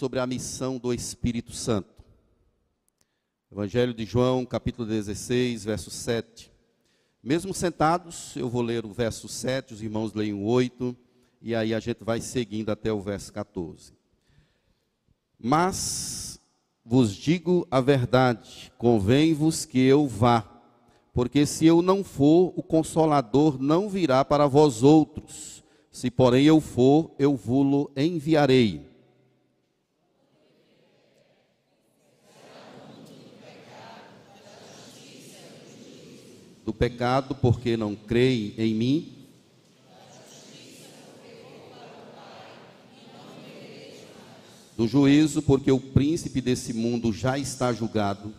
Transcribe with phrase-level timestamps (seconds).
[0.00, 2.02] sobre a missão do Espírito Santo.
[3.52, 6.50] Evangelho de João, capítulo 16, verso 7.
[7.22, 10.96] Mesmo sentados, eu vou ler o verso 7, os irmãos leem o 8,
[11.42, 13.92] e aí a gente vai seguindo até o verso 14.
[15.38, 16.40] Mas
[16.82, 20.62] vos digo a verdade, convém-vos que eu vá,
[21.12, 25.62] porque se eu não for, o consolador não virá para vós outros.
[25.92, 28.89] Se porém eu for, eu vou-lo enviarei.
[36.70, 39.12] Do pecado, porque não creem em mim.
[44.76, 48.32] Do juízo, porque o príncipe desse mundo já está julgado.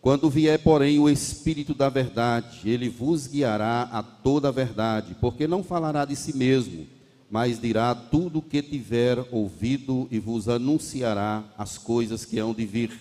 [0.00, 5.48] Quando vier, porém, o Espírito da Verdade, ele vos guiará a toda a verdade, porque
[5.48, 6.86] não falará de si mesmo
[7.34, 12.64] mas dirá tudo o que tiver ouvido e vos anunciará as coisas que hão de
[12.64, 12.96] vir.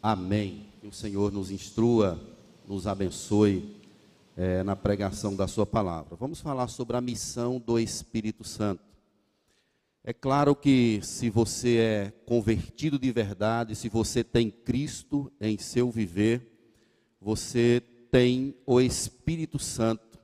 [0.00, 0.68] Amém.
[0.80, 2.16] Que o Senhor nos instrua,
[2.68, 3.74] nos abençoe
[4.36, 6.14] é, na pregação da Sua palavra.
[6.14, 8.93] Vamos falar sobre a missão do Espírito Santo.
[10.06, 15.90] É claro que se você é convertido de verdade, se você tem Cristo em seu
[15.90, 16.46] viver,
[17.18, 20.20] você tem o Espírito Santo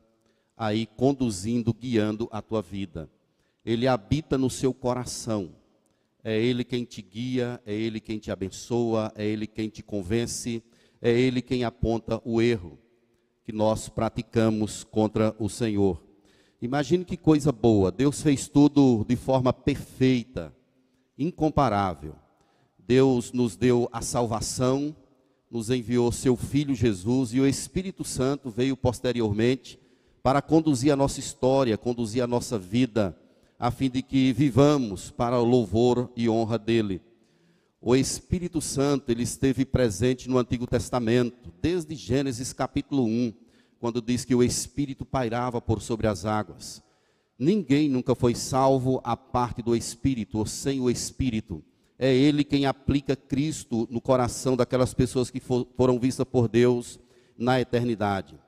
[0.55, 3.11] aí conduzindo, guiando a tua vida.
[3.64, 5.56] Ele habita no seu coração.
[6.22, 10.62] É Ele quem te guia, é Ele quem te abençoa, é Ele quem te convence,
[11.00, 12.78] é Ele quem aponta o erro
[13.42, 16.09] que nós praticamos contra o Senhor.
[16.62, 17.91] Imagine que coisa boa.
[17.91, 20.55] Deus fez tudo de forma perfeita,
[21.19, 22.14] incomparável.
[22.78, 24.94] Deus nos deu a salvação,
[25.50, 29.78] nos enviou seu filho Jesus e o Espírito Santo veio posteriormente
[30.22, 33.19] para conduzir a nossa história, conduzir a nossa vida,
[33.59, 37.00] a fim de que vivamos para o louvor e honra dele.
[37.81, 43.32] O Espírito Santo, ele esteve presente no Antigo Testamento, desde Gênesis capítulo 1
[43.81, 46.83] quando diz que o Espírito pairava por sobre as águas.
[47.39, 51.65] Ninguém nunca foi salvo à parte do Espírito, ou sem o Espírito.
[51.99, 57.01] É Ele quem aplica Cristo no coração daquelas pessoas que for, foram vistas por Deus
[57.39, 58.39] na eternidade.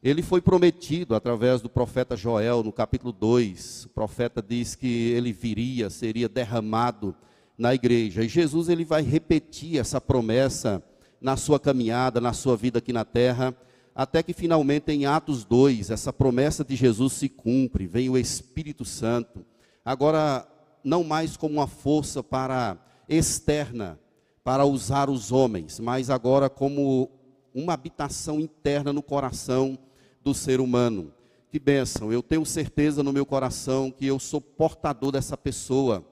[0.00, 3.86] Ele foi prometido através do profeta Joel, no capítulo 2.
[3.86, 7.16] O profeta diz que ele viria, seria derramado
[7.58, 8.22] na igreja.
[8.22, 10.80] E Jesus ele vai repetir essa promessa
[11.20, 13.56] na sua caminhada, na sua vida aqui na terra
[13.98, 18.84] até que finalmente em Atos 2, essa promessa de Jesus se cumpre, vem o Espírito
[18.84, 19.44] Santo,
[19.84, 20.46] agora
[20.84, 22.78] não mais como uma força para
[23.08, 23.98] externa,
[24.44, 27.10] para usar os homens, mas agora como
[27.52, 29.76] uma habitação interna no coração
[30.22, 31.12] do ser humano.
[31.50, 36.06] Que bênção, eu tenho certeza no meu coração que eu sou portador dessa pessoa.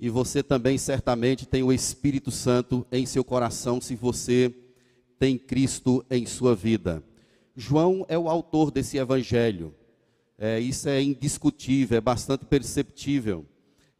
[0.00, 4.54] E você também certamente tem o Espírito Santo em seu coração, se você
[5.18, 7.02] tem Cristo em sua vida.
[7.56, 9.74] João é o autor desse evangelho.
[10.38, 13.44] É, isso é indiscutível, é bastante perceptível.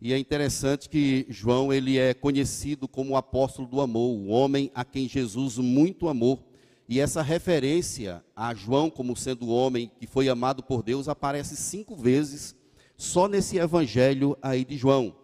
[0.00, 4.70] E é interessante que João ele é conhecido como o apóstolo do amor, o homem
[4.72, 6.48] a quem Jesus muito amou.
[6.88, 11.56] E essa referência a João como sendo o homem que foi amado por Deus aparece
[11.56, 12.54] cinco vezes
[12.96, 15.14] só nesse evangelho aí de João.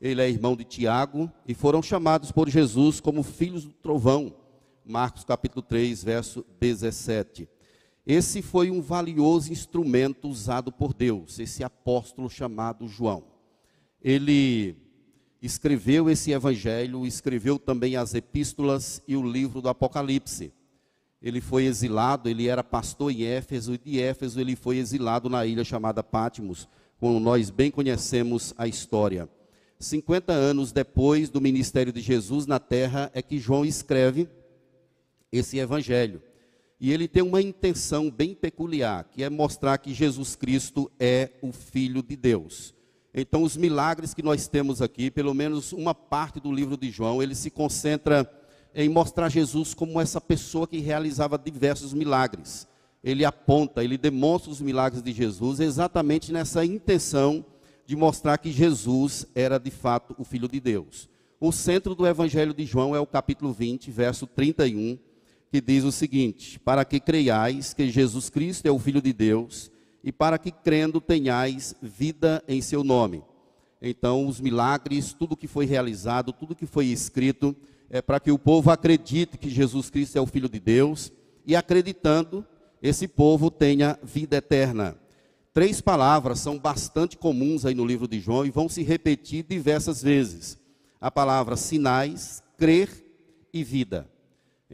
[0.00, 4.34] Ele é irmão de Tiago e foram chamados por Jesus como filhos do trovão.
[4.84, 7.48] Marcos capítulo 3, verso 17.
[8.06, 13.24] Esse foi um valioso instrumento usado por Deus, esse apóstolo chamado João.
[14.02, 14.76] Ele
[15.40, 20.52] escreveu esse evangelho, escreveu também as epístolas e o livro do Apocalipse.
[21.22, 25.46] Ele foi exilado, ele era pastor em Éfeso, e de Éfeso ele foi exilado na
[25.46, 26.68] ilha chamada Pátimos,
[27.00, 29.26] como nós bem conhecemos a história.
[29.78, 34.28] 50 anos depois do ministério de Jesus na terra é que João escreve
[35.36, 36.22] esse evangelho.
[36.80, 41.52] E ele tem uma intenção bem peculiar, que é mostrar que Jesus Cristo é o
[41.52, 42.74] Filho de Deus.
[43.12, 47.22] Então, os milagres que nós temos aqui, pelo menos uma parte do livro de João,
[47.22, 48.28] ele se concentra
[48.74, 52.66] em mostrar Jesus como essa pessoa que realizava diversos milagres.
[53.02, 57.44] Ele aponta, ele demonstra os milagres de Jesus exatamente nessa intenção
[57.86, 61.08] de mostrar que Jesus era de fato o Filho de Deus.
[61.38, 64.98] O centro do Evangelho de João é o capítulo 20, verso 31
[65.54, 69.70] que diz o seguinte: Para que creiais que Jesus Cristo é o Filho de Deus,
[70.02, 73.22] e para que crendo tenhais vida em seu nome.
[73.80, 77.54] Então, os milagres, tudo que foi realizado, tudo que foi escrito,
[77.88, 81.12] é para que o povo acredite que Jesus Cristo é o Filho de Deus
[81.46, 82.44] e acreditando,
[82.82, 84.98] esse povo tenha vida eterna.
[85.52, 90.02] Três palavras são bastante comuns aí no livro de João e vão se repetir diversas
[90.02, 90.58] vezes.
[91.00, 92.90] A palavra sinais, crer
[93.52, 94.12] e vida.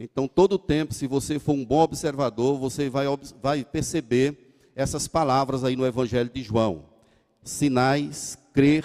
[0.03, 3.05] Então, todo o tempo, se você for um bom observador, você vai,
[3.39, 6.85] vai perceber essas palavras aí no Evangelho de João:
[7.43, 8.83] sinais, crer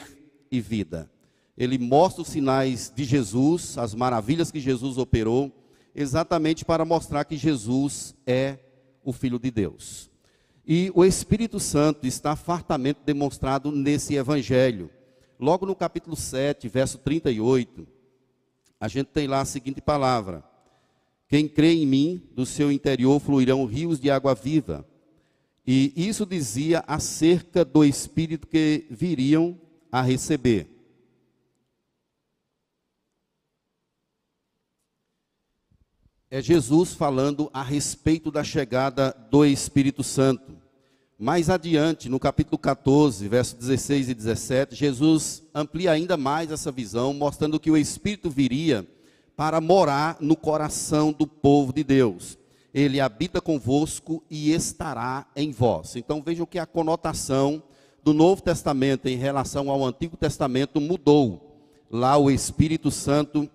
[0.50, 1.10] e vida.
[1.56, 5.50] Ele mostra os sinais de Jesus, as maravilhas que Jesus operou,
[5.94, 8.58] exatamente para mostrar que Jesus é
[9.02, 10.10] o Filho de Deus.
[10.66, 14.90] E o Espírito Santo está fartamente demonstrado nesse evangelho.
[15.40, 17.88] Logo no capítulo 7, verso 38,
[18.78, 20.44] a gente tem lá a seguinte palavra:
[21.28, 24.87] Quem crê em mim, do seu interior fluirão rios de água viva.
[25.67, 30.76] E isso dizia acerca do Espírito que viriam a receber.
[36.31, 40.56] é Jesus falando a respeito da chegada do Espírito Santo.
[41.19, 47.14] Mais adiante, no capítulo 14, versos 16 e 17, Jesus amplia ainda mais essa visão,
[47.14, 48.87] mostrando que o Espírito viria
[49.37, 52.38] para morar no coração do povo de Deus.
[52.73, 55.97] Ele habita convosco e estará em vós.
[55.97, 57.62] Então vejam que a conotação
[58.03, 61.59] do Novo Testamento em relação ao Antigo Testamento mudou.
[61.91, 63.49] Lá o Espírito Santo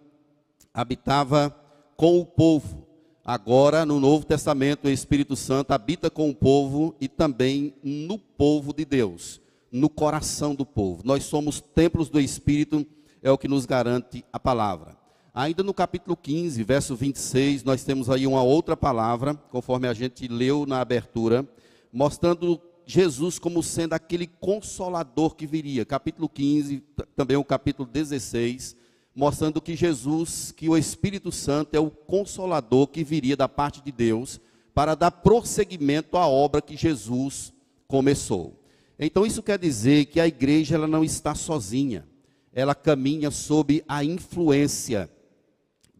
[0.73, 1.55] habitava
[1.95, 2.87] com o povo.
[3.23, 8.73] Agora, no Novo Testamento, o Espírito Santo habita com o povo e também no povo
[8.73, 9.39] de Deus,
[9.71, 11.03] no coração do povo.
[11.05, 12.85] Nós somos templos do Espírito,
[13.21, 15.00] é o que nos garante a palavra.
[15.33, 20.27] Ainda no capítulo 15, verso 26, nós temos aí uma outra palavra, conforme a gente
[20.27, 21.47] leu na abertura,
[21.89, 25.85] mostrando Jesus como sendo aquele consolador que viria.
[25.85, 26.83] Capítulo 15,
[27.15, 28.75] também o capítulo 16,
[29.15, 33.91] mostrando que Jesus, que o Espírito Santo é o consolador que viria da parte de
[33.93, 34.37] Deus
[34.73, 37.53] para dar prosseguimento à obra que Jesus
[37.87, 38.61] começou.
[38.99, 42.05] Então isso quer dizer que a igreja ela não está sozinha.
[42.51, 45.09] Ela caminha sob a influência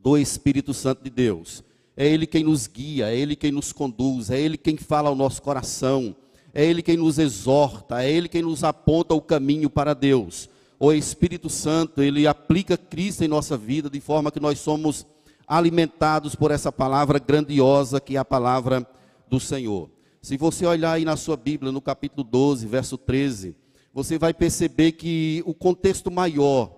[0.02, 1.64] do Espírito Santo de Deus.
[1.96, 5.16] É ele quem nos guia, é ele quem nos conduz, é ele quem fala ao
[5.16, 6.16] nosso coração,
[6.54, 10.50] é ele quem nos exorta, é ele quem nos aponta o caminho para Deus
[10.84, 15.06] o Espírito Santo, ele aplica Cristo em nossa vida de forma que nós somos
[15.48, 18.84] alimentados por essa palavra grandiosa que é a palavra
[19.30, 19.92] do Senhor.
[20.24, 23.56] Se você olhar aí na sua Bíblia, no capítulo 12, verso 13,
[23.94, 26.72] você vai perceber que o contexto maior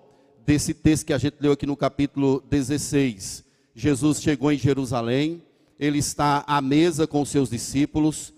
[0.46, 3.44] desse texto que a gente leu aqui no capítulo 16,
[3.74, 5.42] Jesus chegou em Jerusalém,
[5.78, 8.32] ele está à mesa com os seus discípulos,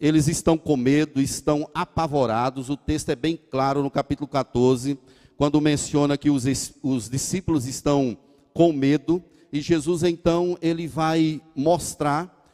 [0.00, 2.70] eles estão com medo, estão apavorados.
[2.70, 4.98] O texto é bem claro no capítulo 14,
[5.36, 6.44] quando menciona que os,
[6.82, 8.16] os discípulos estão
[8.54, 12.46] com medo, e Jesus então ele vai mostrar,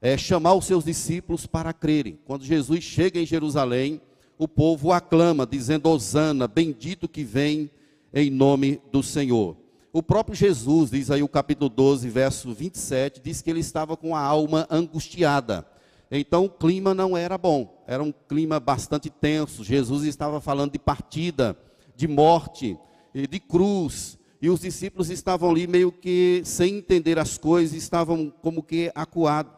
[0.00, 2.18] é, chamar os seus discípulos para crerem.
[2.24, 4.00] Quando Jesus chega em Jerusalém,
[4.38, 7.70] o povo aclama, dizendo: Hosana, bendito que vem
[8.14, 9.56] em nome do Senhor.
[9.92, 14.14] O próprio Jesus, diz aí o capítulo 12, verso 27, diz que ele estava com
[14.14, 15.66] a alma angustiada.
[16.10, 19.64] Então o clima não era bom, era um clima bastante tenso.
[19.64, 21.56] Jesus estava falando de partida,
[21.96, 22.78] de morte,
[23.12, 28.62] de cruz, e os discípulos estavam ali meio que sem entender as coisas, estavam como
[28.62, 29.52] que acuados.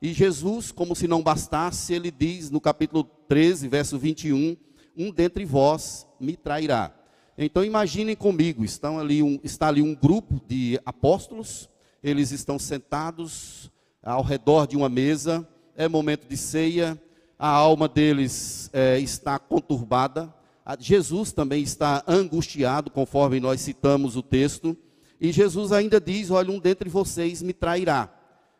[0.00, 4.56] E Jesus, como se não bastasse, ele diz no capítulo 13, verso 21,
[4.96, 6.99] um dentre vós me trairá.
[7.42, 11.70] Então imaginem comigo, estão ali um, está ali um grupo de apóstolos,
[12.04, 13.70] eles estão sentados
[14.02, 17.00] ao redor de uma mesa, é momento de ceia,
[17.38, 20.30] a alma deles é, está conturbada,
[20.78, 24.76] Jesus também está angustiado, conforme nós citamos o texto,
[25.18, 28.12] e Jesus ainda diz: Olha, um dentre vocês me trairá.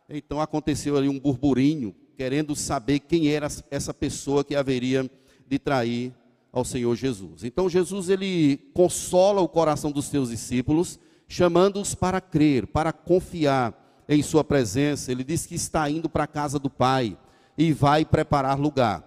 [0.09, 5.07] Então aconteceu ali um burburinho, querendo saber quem era essa pessoa que haveria
[5.47, 6.15] de trair
[6.51, 7.43] ao Senhor Jesus.
[7.43, 13.81] Então Jesus ele consola o coração dos seus discípulos, chamando-os para crer, para confiar,
[14.11, 17.17] em sua presença, ele diz que está indo para a casa do Pai
[17.57, 19.03] e vai preparar lugar.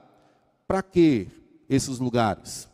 [0.67, 1.29] Para que
[1.69, 2.67] esses lugares?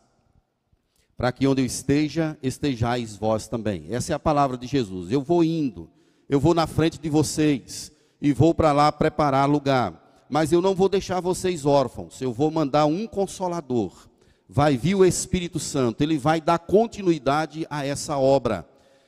[1.17, 3.87] Para que onde eu esteja, estejais vós também.
[3.89, 5.11] Essa é a palavra de Jesus.
[5.11, 5.89] Eu vou indo,
[6.29, 10.25] eu vou na frente de vocês e vou para lá preparar lugar.
[10.29, 14.09] Mas eu não vou deixar vocês órfãos, eu vou mandar um consolador.
[14.53, 18.67] Vai vir o Espírito Santo, ele vai dar continuidade a essa obra.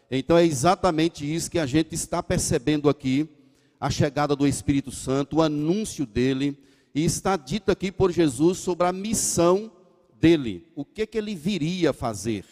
[0.10, 3.28] Então é exatamente isso que a gente está percebendo aqui,
[3.78, 6.58] a chegada do Espírito Santo, o anúncio dele,
[6.96, 9.70] e está dito aqui por Jesus sobre a missão
[10.18, 12.46] dele, o que, que ele viria fazer.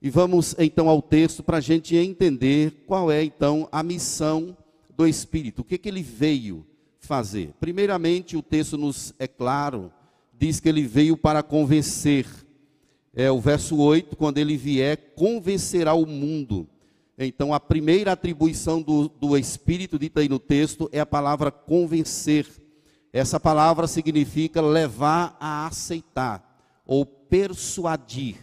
[0.00, 4.56] E vamos então ao texto para a gente entender qual é então a missão
[4.96, 6.64] do Espírito, o que, que ele veio
[6.98, 7.52] fazer.
[7.60, 9.92] Primeiramente, o texto nos é claro,
[10.38, 12.26] diz que ele veio para convencer.
[13.14, 16.68] É o verso 8, quando ele vier, convencerá o mundo.
[17.18, 22.46] Então, a primeira atribuição do, do Espírito, dita aí no texto, é a palavra convencer.
[23.12, 26.44] Essa palavra significa levar a aceitar
[26.84, 28.36] ou persuadir.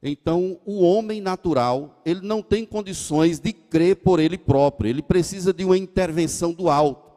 [0.00, 5.52] Então, o homem natural, ele não tem condições de crer por ele próprio, ele precisa
[5.52, 7.10] de uma intervenção do alto.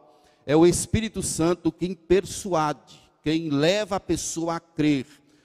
[0.44, 5.04] É o Espírito Santo quem persuade, quem leva a pessoa a crer,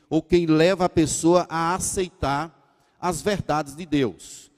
[0.09, 4.49] ou quem leva a pessoa a aceitar as verdades de Deus.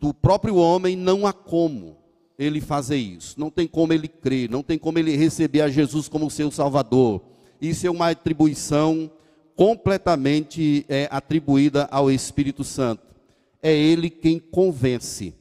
[0.00, 1.96] Do próprio homem não há como
[2.36, 6.08] ele fazer isso, não tem como ele crer, não tem como ele receber a Jesus
[6.08, 7.22] como seu Salvador.
[7.60, 9.12] Isso é uma atribuição
[9.54, 13.14] completamente é, atribuída ao Espírito Santo.
[13.62, 15.32] É Ele quem convence,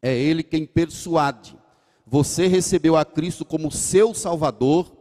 [0.00, 1.56] é Ele quem persuade.
[2.06, 4.93] Você recebeu a Cristo como seu Salvador,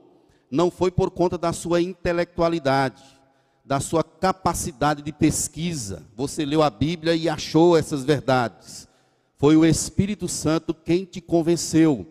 [0.54, 3.02] não foi por conta da sua intelectualidade,
[3.66, 6.04] da sua capacidade de pesquisa.
[6.16, 8.88] Você leu a Bíblia e achou essas verdades.
[9.36, 12.06] Foi o Espírito Santo quem te convenceu.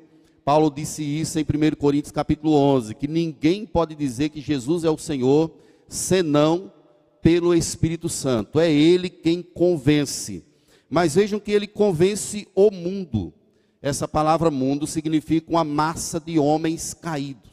[0.45, 4.91] Paulo disse isso em 1 Coríntios capítulo 11, que ninguém pode dizer que Jesus é
[4.91, 5.53] o Senhor
[5.87, 6.73] senão
[7.23, 8.59] pelo Espírito Santo.
[8.59, 10.45] É ele quem convence.
[10.91, 13.33] Mas vejam que ele convence o mundo.
[13.81, 17.52] Essa palavra mundo significa uma massa de homens caídos.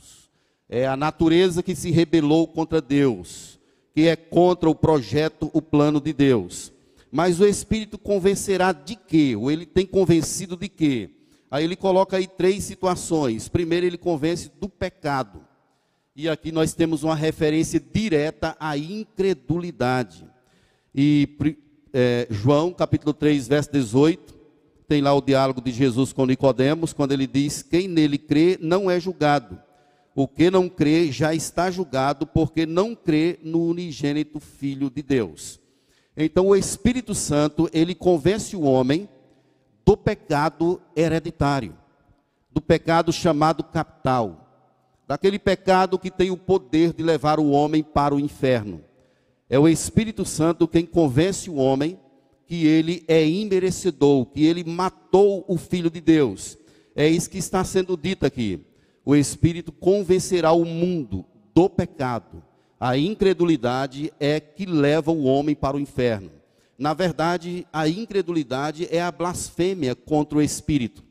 [0.70, 3.60] É a natureza que se rebelou contra Deus,
[3.94, 6.72] que é contra o projeto, o plano de Deus.
[7.12, 9.36] Mas o Espírito convencerá de quê?
[9.36, 11.10] Ou ele tem convencido de quê?
[11.50, 13.50] Aí ele coloca aí três situações.
[13.50, 15.42] Primeiro, ele convence do pecado.
[16.16, 20.24] E aqui nós temos uma referência direta à incredulidade.
[20.94, 21.28] E
[21.92, 24.38] é, João, capítulo 3, verso 18,
[24.88, 28.92] tem lá o diálogo de Jesus com Nicodemos, quando ele diz: Quem nele crê não
[28.92, 29.60] é julgado.
[30.22, 35.62] O que não crê já está julgado, porque não crê no unigênito Filho de Deus.
[36.18, 39.08] Então o Espírito Santo, ele convence o homem
[39.86, 41.74] do pecado hereditário,
[42.52, 44.46] do pecado chamado capital
[45.08, 48.84] daquele pecado que tem o poder de levar o homem para o inferno.
[49.50, 51.98] É o Espírito Santo quem convence o homem
[52.46, 56.58] que ele é imerecedor, que ele matou o Filho de Deus.
[56.94, 58.69] É isso que está sendo dito aqui.
[59.10, 61.26] O Espírito convencerá o mundo
[61.56, 62.44] do pecado.
[62.80, 66.30] A incredulidade é que leva o homem para o inferno.
[66.78, 71.04] Na verdade, a incredulidade é a blasfêmia contra o Espírito.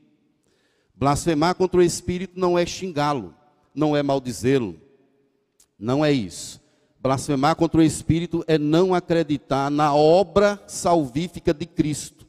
[0.95, 3.35] Blasfemar contra o Espírito não é xingá-lo,
[3.75, 4.79] não é maldizê-lo.
[5.77, 6.61] Não é isso.
[7.01, 12.25] Blasfemar contra o Espírito é não acreditar na obra salvífica de Cristo.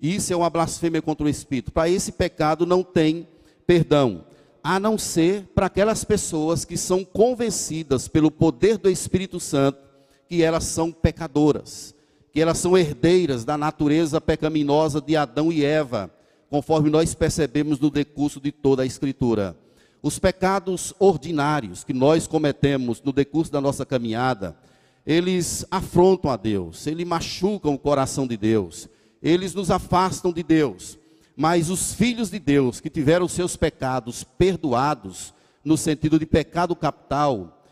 [0.00, 1.72] Isso é uma blasfêmia contra o Espírito.
[1.72, 3.28] Para esse pecado não tem
[3.66, 4.24] perdão,
[4.66, 9.78] a não ser para aquelas pessoas que são convencidas pelo poder do Espírito Santo
[10.26, 11.94] que elas são pecadoras,
[12.32, 16.10] que elas são herdeiras da natureza pecaminosa de Adão e Eva,
[16.48, 19.54] conforme nós percebemos no decurso de toda a Escritura.
[20.02, 24.56] Os pecados ordinários que nós cometemos no decurso da nossa caminhada,
[25.04, 28.88] eles afrontam a Deus, eles machucam o coração de Deus,
[29.22, 30.98] eles nos afastam de Deus.
[31.36, 37.62] Mas os filhos de Deus que tiveram seus pecados perdoados, no sentido de pecado capital,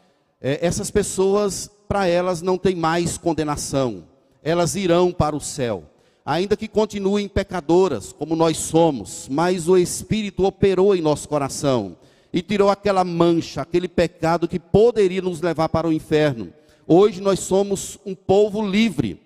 [0.40, 4.04] é, essas pessoas, para elas, não tem mais condenação,
[4.42, 5.84] elas irão para o céu
[6.24, 11.96] ainda que continuem pecadoras, como nós somos, mas o Espírito operou em nosso coração
[12.32, 16.52] e tirou aquela mancha, aquele pecado que poderia nos levar para o inferno.
[16.86, 19.20] Hoje nós somos um povo livre.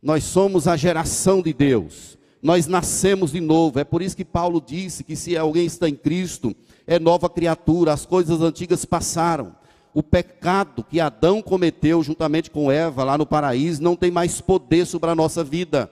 [0.00, 2.18] Nós somos a geração de Deus.
[2.44, 3.80] Nós nascemos de novo.
[3.80, 6.54] É por isso que Paulo disse que se alguém está em Cristo,
[6.86, 9.56] é nova criatura, as coisas antigas passaram.
[9.94, 14.86] O pecado que Adão cometeu juntamente com Eva lá no paraíso não tem mais poder
[14.86, 15.90] sobre a nossa vida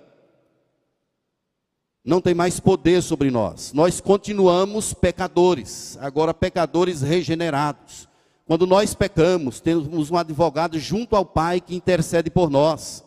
[2.05, 3.73] não tem mais poder sobre nós.
[3.73, 8.09] Nós continuamos pecadores, agora pecadores regenerados.
[8.45, 13.05] Quando nós pecamos, temos um advogado junto ao Pai que intercede por nós.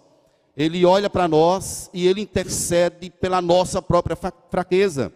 [0.56, 4.16] Ele olha para nós e ele intercede pela nossa própria
[4.50, 5.12] fraqueza.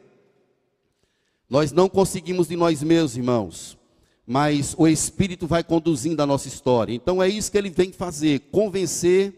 [1.50, 3.78] Nós não conseguimos de nós mesmos, irmãos,
[4.26, 6.94] mas o Espírito vai conduzindo a nossa história.
[6.94, 9.34] Então é isso que ele vem fazer: convencer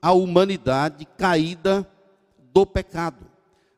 [0.00, 1.86] a humanidade caída
[2.52, 3.26] do pecado.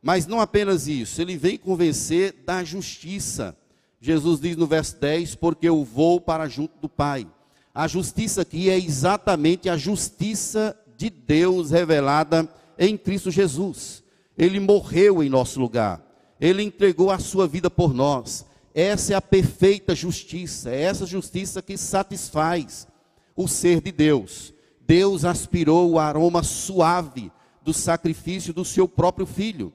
[0.03, 3.57] Mas não apenas isso, ele vem convencer da justiça.
[4.01, 7.27] Jesus diz no verso 10: Porque eu vou para junto do Pai.
[7.75, 12.49] A justiça aqui é exatamente a justiça de Deus revelada
[12.79, 14.03] em Cristo Jesus.
[14.37, 16.03] Ele morreu em nosso lugar.
[16.41, 18.45] Ele entregou a sua vida por nós.
[18.75, 22.87] Essa é a perfeita justiça, é essa justiça que satisfaz
[23.35, 24.53] o ser de Deus.
[24.87, 29.73] Deus aspirou o aroma suave do sacrifício do seu próprio filho.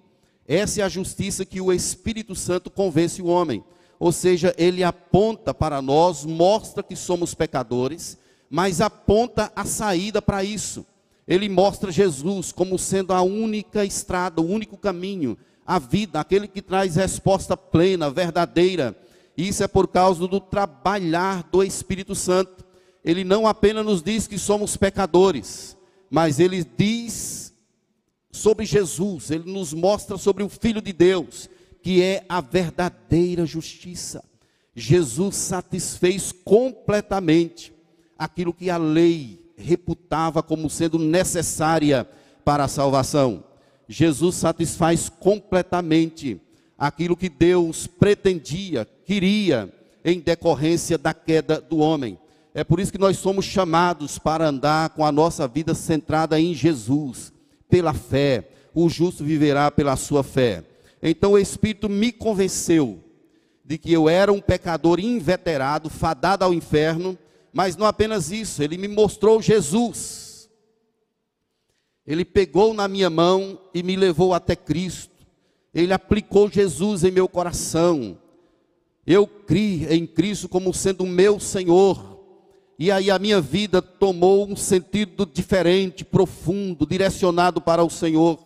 [0.47, 3.63] Essa é a justiça que o Espírito Santo convence o homem.
[3.99, 8.17] Ou seja, ele aponta para nós, mostra que somos pecadores,
[8.49, 10.85] mas aponta a saída para isso.
[11.31, 16.61] Ele mostra Jesus como sendo a única estrada, o único caminho, a vida, aquele que
[16.61, 18.93] traz resposta plena, verdadeira.
[19.37, 22.65] Isso é por causa do trabalhar do Espírito Santo.
[23.01, 25.77] Ele não apenas nos diz que somos pecadores,
[26.09, 27.53] mas ele diz
[28.29, 31.49] sobre Jesus, ele nos mostra sobre o Filho de Deus,
[31.81, 34.21] que é a verdadeira justiça.
[34.75, 37.73] Jesus satisfez completamente
[38.19, 42.07] aquilo que a lei reputava como sendo necessária
[42.43, 43.43] para a salvação.
[43.87, 46.39] Jesus satisfaz completamente
[46.77, 49.71] aquilo que Deus pretendia, queria,
[50.03, 52.17] em decorrência da queda do homem.
[52.53, 56.53] É por isso que nós somos chamados para andar com a nossa vida centrada em
[56.53, 57.31] Jesus,
[57.69, 58.49] pela fé.
[58.73, 60.63] O justo viverá pela sua fé.
[61.01, 62.99] Então o Espírito me convenceu
[63.63, 67.17] de que eu era um pecador inveterado, fadado ao inferno,
[67.53, 70.49] mas não apenas isso, ele me mostrou Jesus.
[72.05, 75.11] Ele pegou na minha mão e me levou até Cristo.
[75.73, 78.17] Ele aplicou Jesus em meu coração.
[79.05, 82.19] Eu criei em Cristo como sendo o meu Senhor.
[82.77, 88.39] E aí a minha vida tomou um sentido diferente, profundo, direcionado para o Senhor.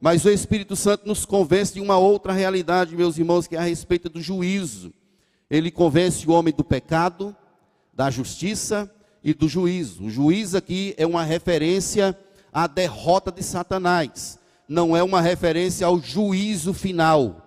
[0.00, 3.62] Mas o Espírito Santo nos convence de uma outra realidade, meus irmãos, que é a
[3.62, 4.92] respeito do juízo.
[5.50, 7.34] Ele convence o homem do pecado,
[8.00, 8.90] da justiça
[9.22, 10.04] e do juízo.
[10.04, 12.18] O juízo aqui é uma referência
[12.50, 17.46] à derrota de Satanás, não é uma referência ao juízo final,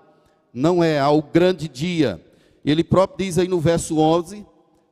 [0.53, 2.23] não é ao grande dia.
[2.63, 4.45] Ele próprio diz aí no verso 11: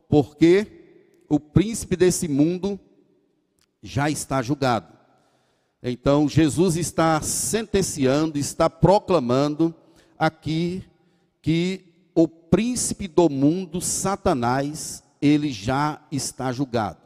[0.10, 0.66] porque
[1.30, 2.80] o príncipe desse mundo
[3.84, 4.92] já está julgado.
[5.84, 9.76] Então, Jesus está sentenciando, está proclamando
[10.18, 10.84] aqui
[11.40, 16.98] que o príncipe do mundo, Satanás, ele já está julgado.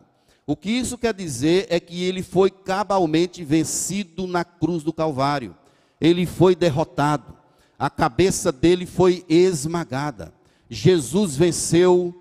[0.47, 5.55] O que isso quer dizer é que ele foi cabalmente vencido na cruz do Calvário.
[5.99, 7.35] Ele foi derrotado.
[7.77, 10.33] A cabeça dele foi esmagada.
[10.69, 12.13] Jesus venceu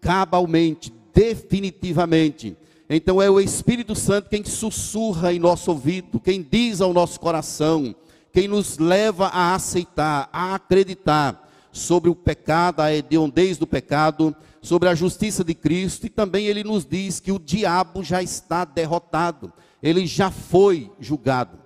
[0.00, 2.56] cabalmente, definitivamente.
[2.88, 7.94] Então é o Espírito Santo quem sussurra em nosso ouvido, quem diz ao nosso coração,
[8.32, 14.88] quem nos leva a aceitar, a acreditar sobre o pecado, a hediondez do pecado, sobre
[14.88, 19.52] a justiça de Cristo, e também ele nos diz que o diabo já está derrotado,
[19.82, 21.58] ele já foi julgado.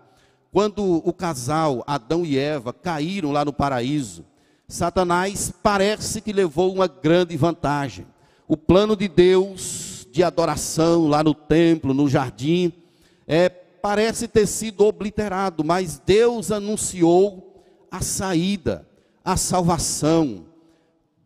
[0.52, 4.24] Quando o casal Adão e Eva caíram lá no paraíso,
[4.68, 8.06] Satanás parece que levou uma grande vantagem.
[8.46, 12.72] O plano de Deus de adoração lá no templo, no jardim,
[13.26, 18.86] é, parece ter sido obliterado, mas Deus anunciou a saída,
[19.24, 20.43] a salvação,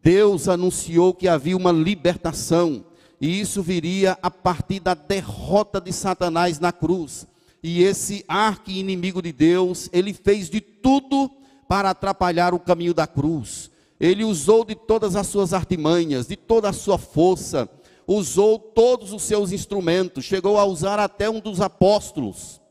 [0.08, 2.82] Deus anunciou que havia uma libertação,
[3.20, 7.26] e isso viria a partir da derrota de Satanás na cruz.
[7.62, 11.30] E esse arqui-inimigo de Deus, ele fez de tudo
[11.68, 13.70] para atrapalhar o caminho da cruz.
[14.00, 17.68] Ele usou de todas as suas artimanhas, de toda a sua força,
[18.06, 22.62] usou todos os seus instrumentos, chegou a usar até um dos apóstolos,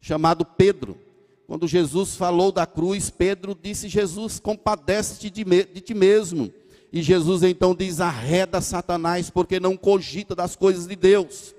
[0.00, 1.05] chamado Pedro.
[1.46, 6.52] Quando Jesus falou da cruz, Pedro disse: Jesus, compadece-te de, de ti mesmo.
[6.92, 11.54] E Jesus então diz: arreda Satanás, porque não cogita das coisas de Deus.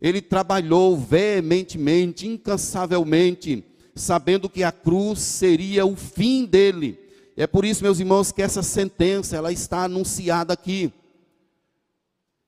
[0.00, 6.98] Ele trabalhou veementemente, incansavelmente, sabendo que a cruz seria o fim dele.
[7.36, 10.92] É por isso, meus irmãos, que essa sentença ela está anunciada aqui.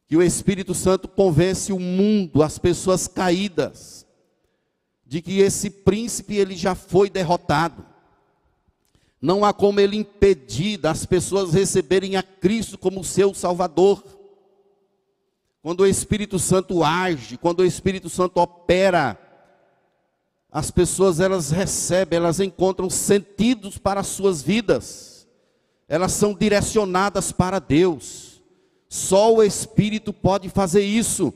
[0.08, 3.99] Que o Espírito Santo convence o mundo, as pessoas caídas,
[5.10, 7.84] de que esse príncipe ele já foi derrotado.
[9.20, 14.04] Não há como ele impedir das pessoas receberem a Cristo como seu Salvador.
[15.60, 19.18] Quando o Espírito Santo age, quando o Espírito Santo opera,
[20.48, 25.26] as pessoas elas recebem, elas encontram sentidos para as suas vidas.
[25.88, 28.40] Elas são direcionadas para Deus.
[28.88, 31.34] Só o Espírito pode fazer isso.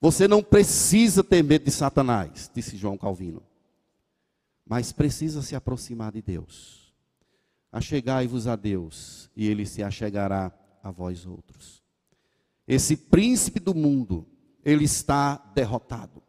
[0.00, 3.42] Você não precisa ter medo de Satanás, disse João Calvino.
[4.66, 6.92] Mas precisa se aproximar de Deus.
[7.72, 11.82] Achegai-vos a Deus, e ele se achegará a vós outros.
[12.66, 14.26] Esse príncipe do mundo,
[14.64, 16.22] ele está derrotado.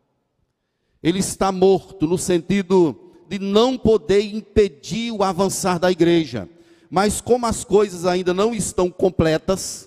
[1.01, 6.49] Ele está morto no sentido de não poder impedir o avançar da igreja.
[6.89, 9.87] Mas como as coisas ainda não estão completas,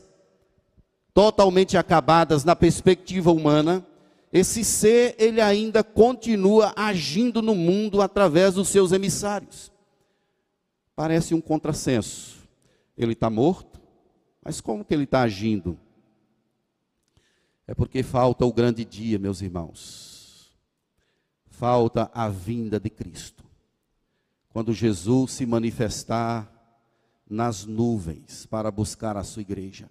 [1.13, 3.87] totalmente acabadas na perspectiva humana,
[4.33, 9.73] esse ser ele ainda continua agindo no mundo através dos seus emissários.
[10.95, 12.39] Parece um contrassenso.
[12.97, 13.81] Ele está morto,
[14.45, 15.79] mas como que ele está agindo?
[17.67, 20.53] É porque falta o grande dia, meus irmãos.
[21.47, 23.45] Falta a vinda de Cristo.
[24.49, 26.51] Quando Jesus se manifestar
[27.29, 29.89] nas nuvens para buscar a sua igreja,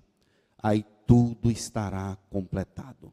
[0.62, 3.12] aí tudo estará completado.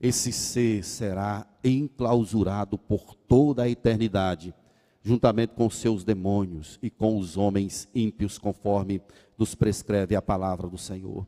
[0.00, 4.54] Esse ser será enclausurado por toda a eternidade,
[5.02, 9.02] juntamente com seus demônios e com os homens ímpios, conforme
[9.36, 11.26] nos prescreve a palavra do Senhor.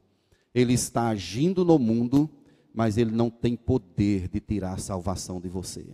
[0.54, 2.30] Ele está agindo no mundo,
[2.72, 5.84] mas ele não tem poder de tirar a salvação de você.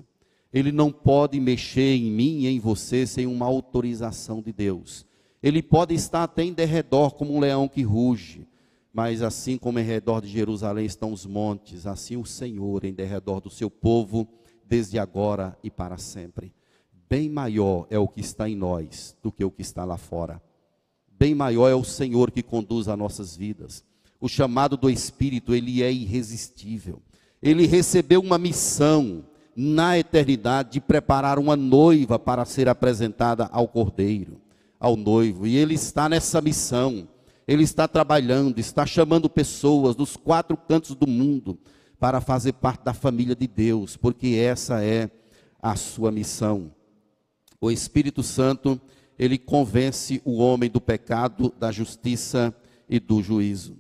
[0.53, 5.07] Ele não pode mexer em mim e em você sem uma autorização de Deus.
[5.43, 8.47] Ele pode estar até em derredor como um leão que ruge,
[8.93, 13.41] mas assim como em redor de Jerusalém estão os montes, assim o Senhor em derredor
[13.41, 14.29] do seu povo,
[14.65, 16.53] desde agora e para sempre.
[17.09, 20.43] Bem maior é o que está em nós do que o que está lá fora.
[21.11, 23.85] Bem maior é o Senhor que conduz as nossas vidas.
[24.21, 27.01] O chamado do Espírito, ele é irresistível.
[27.43, 29.25] Ele recebeu uma missão
[29.57, 34.41] na eternidade de preparar uma noiva para ser apresentada ao Cordeiro
[34.79, 35.47] ao noivo.
[35.47, 37.09] E ele está nessa missão.
[37.49, 41.59] Ele está trabalhando, está chamando pessoas dos quatro cantos do mundo
[41.99, 45.11] para fazer parte da família de Deus, porque essa é
[45.59, 46.71] a sua missão.
[47.59, 48.79] O Espírito Santo,
[49.19, 52.55] ele convence o homem do pecado, da justiça
[52.87, 53.79] e do juízo.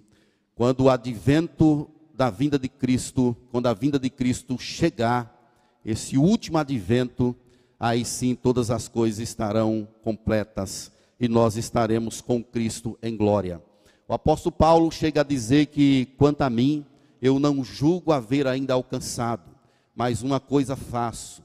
[0.54, 5.52] Quando o advento da vinda de Cristo, quando a vinda de Cristo chegar,
[5.84, 7.36] esse último advento,
[7.78, 13.62] aí sim todas as coisas estarão completas e nós estaremos com Cristo em glória.
[14.06, 16.86] O apóstolo Paulo chega a dizer que, quanto a mim,
[17.20, 19.50] eu não julgo haver ainda alcançado,
[19.94, 21.42] mas uma coisa faço,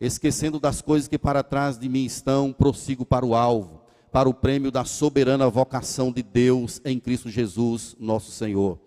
[0.00, 3.80] esquecendo das coisas que para trás de mim estão, prossigo para o alvo,
[4.12, 8.78] para o prêmio da soberana vocação de Deus em Cristo Jesus, nosso Senhor.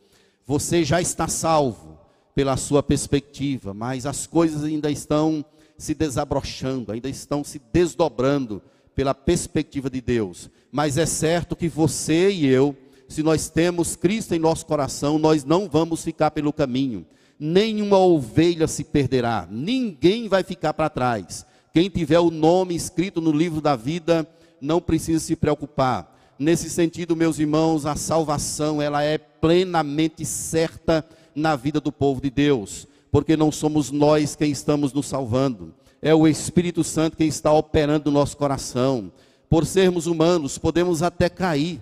[0.45, 1.99] Você já está salvo
[2.33, 5.43] pela sua perspectiva, mas as coisas ainda estão
[5.77, 8.61] se desabrochando, ainda estão se desdobrando
[8.97, 10.49] pela perspectiva de Deus.
[10.71, 12.75] Mas é certo que você e eu,
[13.07, 17.05] se nós temos Cristo em nosso coração, nós não vamos ficar pelo caminho.
[17.39, 21.45] Nenhuma ovelha se perderá, ninguém vai ficar para trás.
[21.71, 24.27] Quem tiver o nome escrito no livro da vida,
[24.59, 26.17] não precisa se preocupar.
[26.39, 31.05] Nesse sentido, meus irmãos, a salvação, ela é plenamente certa
[31.35, 35.71] na vida do povo de Deus, porque não somos nós quem estamos nos salvando
[36.07, 39.11] é o Espírito Santo quem está operando no nosso coração.
[39.49, 41.81] Por sermos humanos, podemos até cair,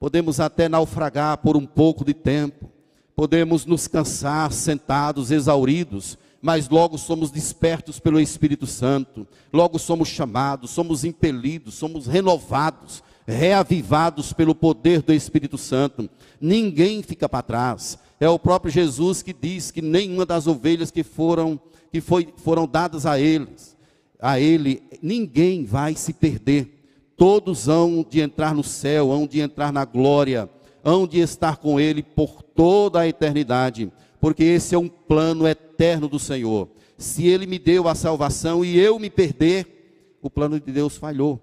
[0.00, 2.68] podemos até naufragar por um pouco de tempo,
[3.14, 10.72] podemos nos cansar sentados, exauridos, mas logo somos despertos pelo Espírito Santo, logo somos chamados,
[10.72, 16.10] somos impelidos, somos renovados, reavivados pelo poder do Espírito Santo.
[16.40, 17.96] Ninguém fica para trás.
[18.18, 21.60] É o próprio Jesus que diz que nenhuma das ovelhas que foram
[21.96, 23.74] que foi, foram dadas a eles,
[24.20, 26.84] a ele, ninguém vai se perder.
[27.16, 30.46] Todos hão de entrar no céu, hão de entrar na glória,
[30.84, 36.06] hão de estar com ele por toda a eternidade, porque esse é um plano eterno
[36.06, 36.68] do Senhor.
[36.98, 41.40] Se ele me deu a salvação e eu me perder, o plano de Deus falhou.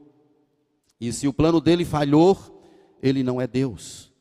[1.02, 2.38] E se o plano dele falhou,
[3.02, 4.13] ele não é Deus.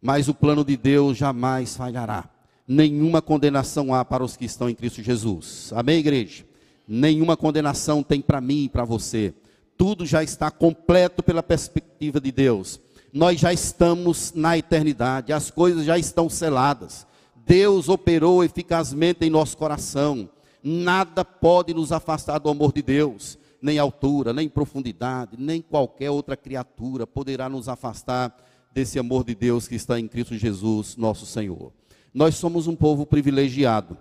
[0.00, 2.35] Mas o plano de Deus jamais falhará
[2.66, 5.72] nenhuma condenação há para os que estão em Cristo Jesus.
[5.74, 6.44] Amém, igreja?
[6.86, 9.34] Nenhuma condenação tem para mim e para você.
[9.76, 12.80] Tudo já está completo pela perspectiva de Deus.
[13.12, 17.06] Nós já estamos na eternidade, as coisas já estão seladas.
[17.46, 20.28] Deus operou eficazmente em nosso coração.
[20.62, 26.36] Nada pode nos afastar do amor de Deus, nem altura, nem profundidade, nem qualquer outra
[26.36, 28.36] criatura poderá nos afastar
[28.72, 31.72] desse amor de Deus que está em Cristo Jesus, nosso Senhor
[32.16, 33.94] nós somos um povo privilegiado.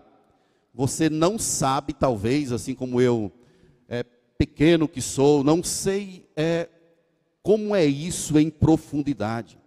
[0.74, 3.30] Você não sabe, talvez, assim como eu,
[3.90, 4.06] é,
[4.38, 6.70] pequeno que sou, não sei é,
[7.44, 9.60] como é isso em profundidade.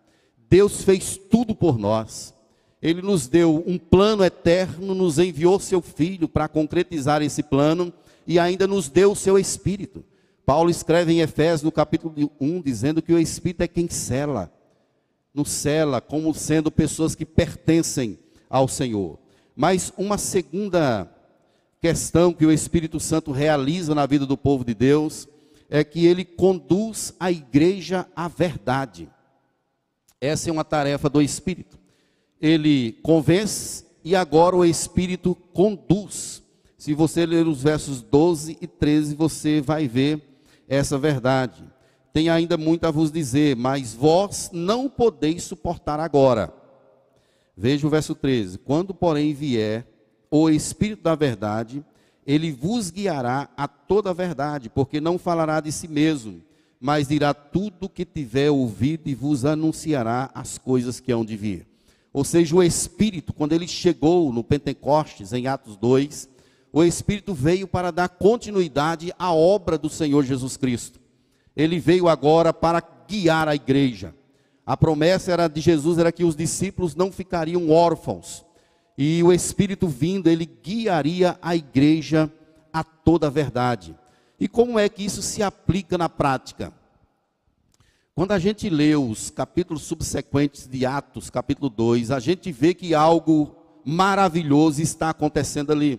[0.49, 2.33] Deus fez tudo por nós.
[2.81, 7.93] Ele nos deu um plano eterno, nos enviou seu Filho para concretizar esse plano
[8.27, 10.03] e ainda nos deu o seu Espírito.
[10.47, 14.51] Paulo escreve em Efésios, no capítulo 1, dizendo que o Espírito é quem cela
[15.39, 19.19] nos cela como sendo pessoas que pertencem ao Senhor.
[19.55, 21.11] Mas uma segunda
[21.81, 25.29] questão que o Espírito Santo realiza na vida do povo de Deus
[25.69, 29.09] é que ele conduz a igreja à verdade.
[30.21, 31.79] Essa é uma tarefa do Espírito.
[32.41, 36.43] Ele convence e agora o Espírito conduz.
[36.77, 40.23] Se você ler os versos 12 e 13, você vai ver
[40.69, 41.65] essa verdade.
[42.13, 46.53] Tem ainda muito a vos dizer, mas vós não podeis suportar agora.
[47.61, 49.85] Veja o verso 13: Quando, porém, vier
[50.31, 51.85] o Espírito da verdade,
[52.25, 56.40] ele vos guiará a toda a verdade, porque não falará de si mesmo,
[56.81, 61.37] mas dirá tudo o que tiver ouvido e vos anunciará as coisas que hão de
[61.37, 61.66] vir.
[62.12, 66.29] Ou seja, o Espírito, quando ele chegou no Pentecostes, em Atos 2,
[66.73, 71.01] o Espírito veio para dar continuidade à obra do Senhor Jesus Cristo.
[71.57, 74.14] Ele veio agora para guiar a igreja.
[74.69, 78.45] A promessa era de Jesus era que os discípulos não ficariam órfãos,
[78.99, 82.31] e o Espírito vindo, ele guiaria a igreja
[82.71, 83.97] a toda a verdade.
[84.39, 86.71] E como é que isso se aplica na prática?
[88.15, 92.95] Quando a gente lê os capítulos subsequentes de Atos, capítulo 2, a gente vê que
[92.95, 95.99] algo maravilhoso está acontecendo ali.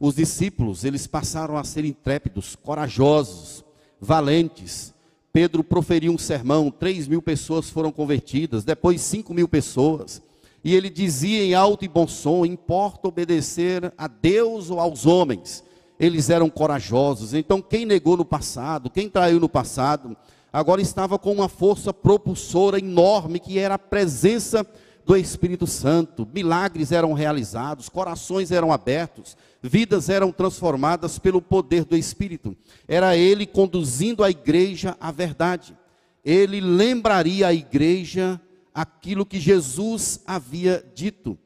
[0.00, 3.64] Os discípulos, eles passaram a ser intrépidos, corajosos,
[4.00, 4.92] valentes.
[5.40, 10.20] Pedro proferiu um sermão, 3 mil pessoas foram convertidas, depois 5 mil pessoas.
[10.62, 15.64] E ele dizia em alto e bom som: importa obedecer a Deus ou aos homens.
[15.98, 17.32] Eles eram corajosos.
[17.32, 20.14] Então, quem negou no passado, quem traiu no passado,
[20.52, 24.66] agora estava com uma força propulsora enorme, que era a presença
[25.10, 26.28] do Espírito Santo.
[26.32, 32.56] Milagres eram realizados, corações eram abertos, vidas eram transformadas pelo poder do Espírito.
[32.86, 35.76] Era ele conduzindo a igreja à verdade.
[36.24, 38.40] Ele lembraria a igreja
[38.72, 41.36] aquilo que Jesus havia dito.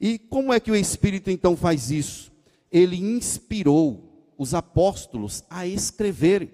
[0.00, 2.30] E como é que o Espírito então faz isso?
[2.70, 6.52] Ele inspirou os apóstolos a escreverem.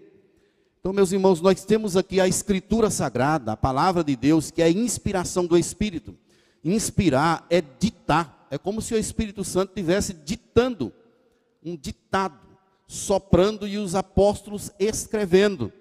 [0.80, 4.64] Então, meus irmãos, nós temos aqui a Escritura Sagrada, a palavra de Deus, que é
[4.64, 6.16] a inspiração do Espírito.
[6.64, 10.92] Inspirar é ditar, é como se o Espírito Santo estivesse ditando
[11.62, 12.46] um ditado,
[12.86, 15.72] soprando e os apóstolos escrevendo.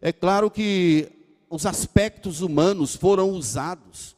[0.00, 1.10] É claro que
[1.48, 4.16] os aspectos humanos foram usados,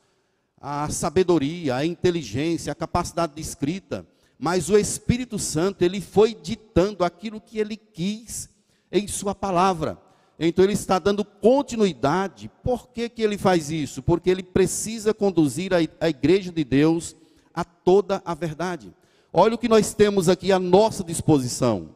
[0.60, 4.06] a sabedoria, a inteligência, a capacidade de escrita,
[4.38, 8.48] mas o Espírito Santo, ele foi ditando aquilo que ele quis
[8.90, 9.98] em sua palavra.
[10.38, 12.50] Então ele está dando continuidade.
[12.62, 14.02] Por que, que ele faz isso?
[14.02, 17.14] Porque ele precisa conduzir a, a igreja de Deus
[17.54, 18.92] a toda a verdade.
[19.32, 21.90] Olha o que nós temos aqui à nossa disposição: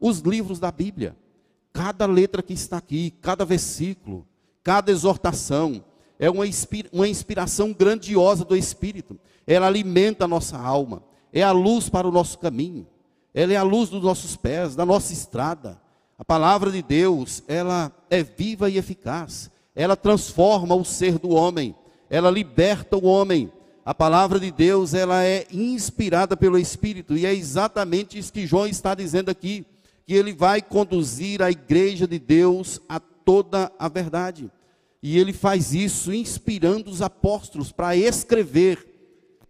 [0.00, 1.16] os livros da Bíblia.
[1.72, 4.24] Cada letra que está aqui, cada versículo,
[4.64, 5.84] Cada exortação
[6.18, 6.44] é uma,
[6.90, 9.20] uma inspiração grandiosa do Espírito.
[9.46, 12.86] Ela alimenta a nossa alma, é a luz para o nosso caminho,
[13.34, 15.78] ela é a luz dos nossos pés, da nossa estrada.
[16.18, 19.50] A palavra de Deus, ela é viva e eficaz.
[19.74, 21.74] Ela transforma o ser do homem,
[22.08, 23.50] ela liberta o homem.
[23.84, 28.66] A palavra de Deus, ela é inspirada pelo Espírito, e é exatamente isso que João
[28.66, 29.66] está dizendo aqui,
[30.06, 34.50] que ele vai conduzir a igreja de Deus a toda a verdade.
[35.02, 38.78] E ele faz isso inspirando os apóstolos para escrever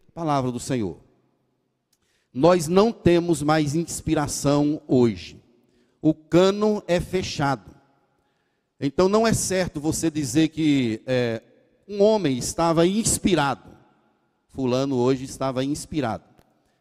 [0.09, 0.99] a palavra do Senhor.
[2.33, 5.44] Nós não temos mais inspiração hoje.
[6.05, 7.75] O cano é fechado.
[8.79, 11.41] Então não é certo você dizer que é,
[11.89, 13.71] um homem estava inspirado.
[14.51, 16.25] Fulano hoje estava inspirado.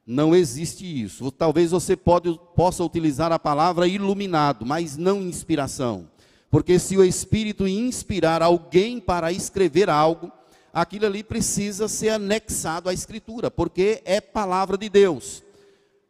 [0.05, 1.31] Não existe isso.
[1.31, 6.09] Talvez você pode, possa utilizar a palavra iluminado, mas não inspiração.
[6.51, 10.29] Porque se o Espírito inspirar alguém para escrever algo,
[10.73, 15.42] aquilo ali precisa ser anexado à Escritura, porque é palavra de Deus.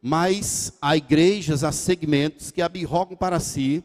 [0.06, 3.82] Mas há igrejas, há segmentos que abirrogam para si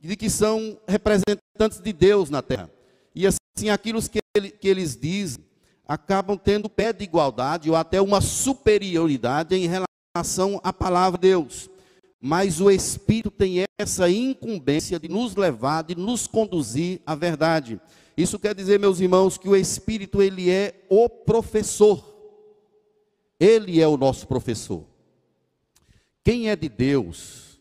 [0.00, 2.70] de que são representantes de Deus na terra.
[3.12, 5.44] E assim, aquilo que, ele, que eles dizem
[5.88, 11.68] acabam tendo pé de igualdade ou até uma superioridade em relação à palavra de Deus
[12.20, 17.80] mas o Espírito tem essa incumbência de nos levar, de nos conduzir à verdade.
[18.16, 22.14] Isso quer dizer, meus irmãos, que o Espírito ele é o professor.
[23.38, 24.84] Ele é o nosso professor.
[26.26, 27.60] Quem é de Deus?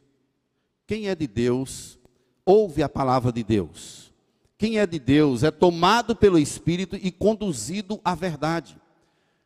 [0.88, 2.00] Quem é de Deus
[2.44, 4.12] ouve a palavra de Deus.
[4.58, 8.76] Quem é de Deus é tomado pelo Espírito e conduzido à verdade.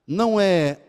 [0.08, 0.80] Não é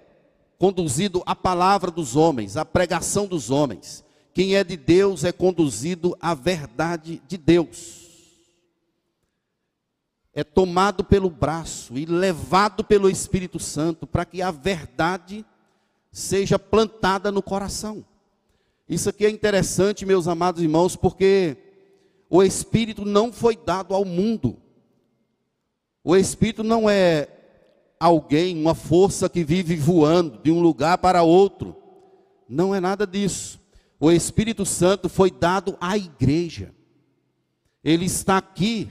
[0.59, 6.17] conduzido à palavra dos homens, à pregação dos homens quem é de Deus é conduzido
[6.21, 7.99] à verdade de Deus.
[10.33, 15.45] é tomado pelo braço e levado pelo Espírito Santo para que a verdade
[16.13, 18.05] seja plantada no coração.
[18.91, 21.57] Isso aqui é interessante, meus amados irmãos, porque
[22.29, 24.57] o Espírito não foi dado ao mundo.
[26.03, 27.29] O Espírito não é
[28.01, 31.77] alguém, uma força que vive voando de um lugar para outro.
[32.49, 33.61] Não é nada disso.
[34.01, 36.75] O Espírito Santo foi dado à igreja.
[37.85, 38.91] Ele está aqui,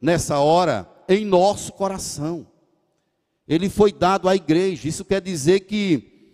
[0.00, 2.46] nessa hora, em nosso coração.
[3.48, 4.86] Ele foi dado à igreja.
[4.86, 6.30] Isso quer dizer que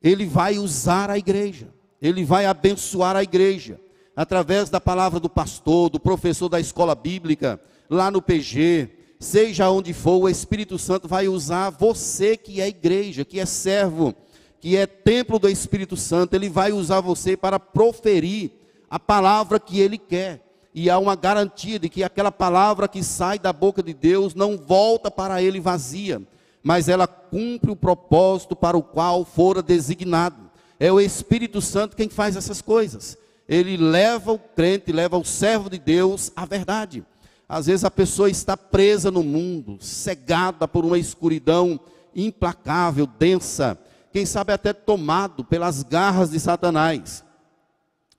[0.00, 1.79] ele vai usar a igreja.
[2.00, 3.80] Ele vai abençoar a igreja.
[4.16, 9.92] Através da palavra do pastor, do professor da escola bíblica, lá no PG, seja onde
[9.92, 14.14] for, o Espírito Santo vai usar você que é igreja, que é servo,
[14.60, 18.50] que é templo do Espírito Santo, ele vai usar você para proferir
[18.90, 20.46] a palavra que ele quer.
[20.74, 24.56] E há uma garantia de que aquela palavra que sai da boca de Deus não
[24.56, 26.22] volta para ele vazia,
[26.62, 30.49] mas ela cumpre o propósito para o qual fora designado.
[30.80, 33.18] É o Espírito Santo quem faz essas coisas.
[33.46, 37.04] Ele leva o crente, leva o servo de Deus à verdade.
[37.46, 41.78] Às vezes a pessoa está presa no mundo, cegada por uma escuridão
[42.16, 43.78] implacável, densa,
[44.12, 47.22] quem sabe até tomado pelas garras de Satanás.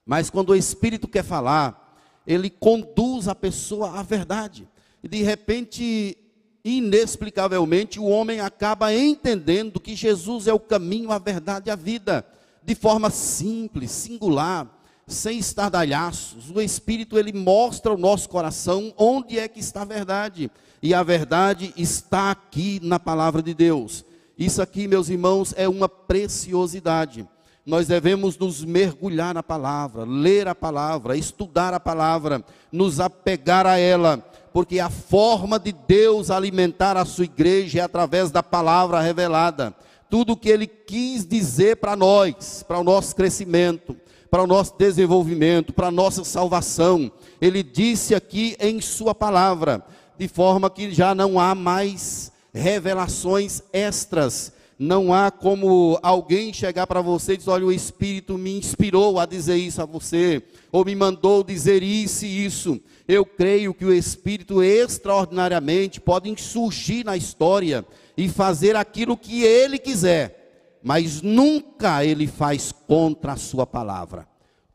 [0.05, 1.97] Mas quando o Espírito quer falar,
[2.27, 4.67] ele conduz a pessoa à verdade.
[5.03, 6.17] E de repente,
[6.63, 12.25] inexplicavelmente, o homem acaba entendendo que Jesus é o caminho, a verdade e a vida,
[12.63, 14.67] de forma simples, singular
[15.07, 16.49] sem estardalhaços.
[16.49, 20.49] O Espírito ele mostra ao nosso coração onde é que está a verdade.
[20.81, 24.03] E a verdade está aqui na palavra de Deus.
[24.37, 27.27] Isso aqui, meus irmãos, é uma preciosidade.
[27.63, 33.77] Nós devemos nos mergulhar na palavra, ler a palavra, estudar a palavra, nos apegar a
[33.77, 34.17] ela,
[34.51, 39.75] porque a forma de Deus alimentar a sua igreja é através da palavra revelada.
[40.11, 43.95] Tudo o que ele quis dizer para nós, para o nosso crescimento,
[44.29, 47.09] para o nosso desenvolvimento, para a nossa salvação.
[47.39, 49.81] Ele disse aqui em Sua palavra,
[50.19, 54.51] de forma que já não há mais revelações extras.
[54.77, 59.25] Não há como alguém chegar para você e dizer: olha, o Espírito me inspirou a
[59.25, 60.43] dizer isso a você,
[60.73, 62.81] ou me mandou dizer isso e isso.
[63.07, 67.85] Eu creio que o Espírito extraordinariamente pode surgir na história
[68.15, 70.41] e fazer aquilo que ele quiser
[70.83, 74.27] mas nunca ele faz contra a sua palavra.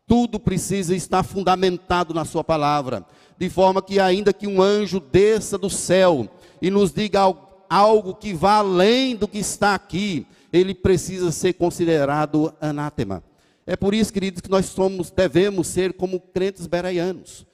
[0.06, 3.04] Tudo precisa estar fundamentado na sua palavra,
[3.36, 6.28] de forma que ainda que um anjo desça do céu
[6.62, 7.20] e nos diga
[7.68, 13.22] algo que vá além do que está aqui, ele precisa ser considerado anátema.
[13.66, 17.44] É por isso, queridos, que nós somos, devemos ser como crentes bereanos.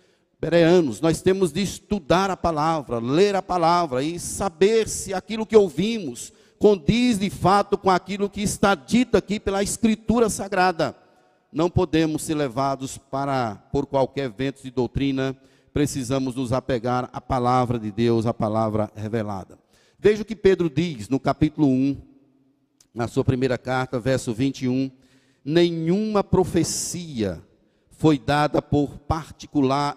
[0.43, 5.57] Bereanos, nós temos de estudar a palavra, ler a palavra e saber se aquilo que
[5.57, 10.97] ouvimos condiz de fato com aquilo que está dito aqui pela Escritura Sagrada.
[11.53, 15.37] Não podemos ser levados para por qualquer vento de doutrina,
[15.73, 19.57] precisamos nos apegar à palavra de Deus, à palavra revelada.
[19.97, 21.97] Veja o que Pedro diz no capítulo 1,
[22.93, 24.91] na sua primeira carta, verso 21.
[25.45, 27.41] Nenhuma profecia
[28.03, 29.97] foi dada por particular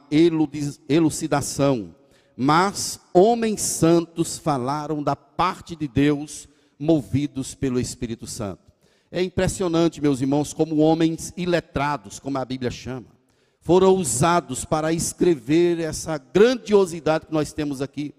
[0.87, 1.95] elucidação,
[2.37, 8.61] mas homens santos falaram da parte de Deus movidos pelo Espírito Santo.
[9.11, 13.07] É impressionante, meus irmãos, como homens iletrados, como a Bíblia chama,
[13.59, 18.13] foram usados para escrever essa grandiosidade que nós temos aqui.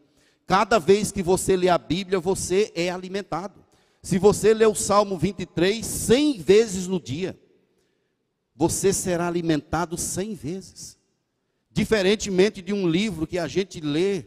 [0.49, 3.65] Cada vez que você lê a Bíblia, você é alimentado.
[4.03, 7.39] Se você lê o Salmo 23 100 vezes no dia,
[8.57, 10.99] você será alimentado 100 vezes.
[11.71, 14.25] Diferentemente de um livro que a gente lê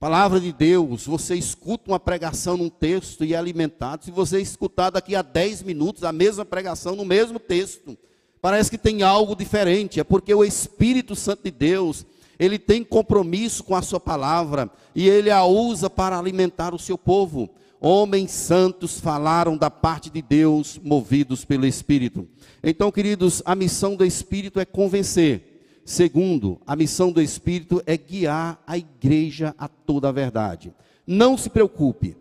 [0.00, 4.04] Palavra de Deus, você escuta uma pregação num texto e é alimentado.
[4.04, 7.98] Se você escutar daqui a 10 minutos a mesma pregação no mesmo texto,
[8.40, 9.98] parece que tem algo diferente.
[9.98, 12.06] É porque o Espírito Santo de Deus,
[12.38, 16.96] ele tem compromisso com a sua palavra e ele a usa para alimentar o seu
[16.96, 17.50] povo.
[17.80, 22.28] Homens santos falaram da parte de Deus, movidos pelo Espírito.
[22.62, 25.48] Então, queridos, a missão do Espírito é convencer
[25.88, 30.70] Segundo, a missão do Espírito é guiar a igreja a toda a verdade.
[31.06, 32.14] Não se preocupe,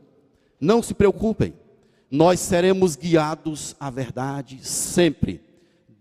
[0.57, 1.53] não se preocupem,
[2.09, 5.41] nós seremos guiados à verdade sempre.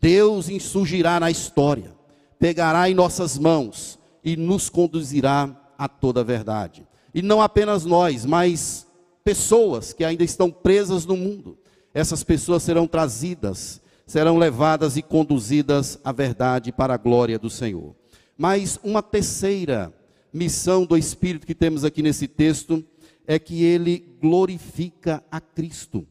[0.01, 1.93] Deus insurgirá na história,
[2.39, 6.87] pegará em nossas mãos e nos conduzirá a toda a verdade.
[7.13, 8.87] E não apenas nós, mas
[9.25, 11.59] pessoas que ainda estão presas no mundo.
[11.93, 17.95] Essas pessoas serão trazidas serão levadas e conduzidas à verdade para a glória do Senhor.
[18.39, 19.93] Mas uma terceira
[20.33, 22.85] missão do Espírito que temos aqui nesse texto
[23.27, 26.07] é que ele glorifica a Cristo.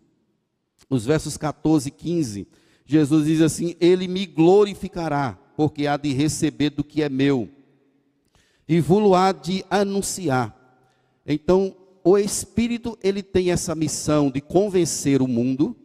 [0.90, 2.48] Os versos 14 e 15,
[2.86, 7.50] Jesus diz assim: Ele me glorificará, porque há de receber do que é meu,
[8.68, 10.54] e vou há de anunciar.
[11.26, 15.76] Então, o Espírito, ele tem essa missão de convencer o mundo,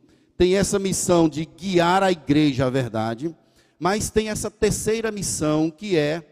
[0.41, 3.37] tem essa missão de guiar a igreja à verdade,
[3.79, 6.25] mas tem essa terceira missão que é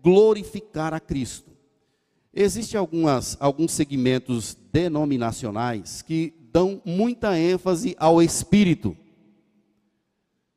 [0.00, 1.50] glorificar a Cristo.
[2.32, 8.96] Existem algumas, alguns segmentos denominacionais que dão muita ênfase ao Espírito.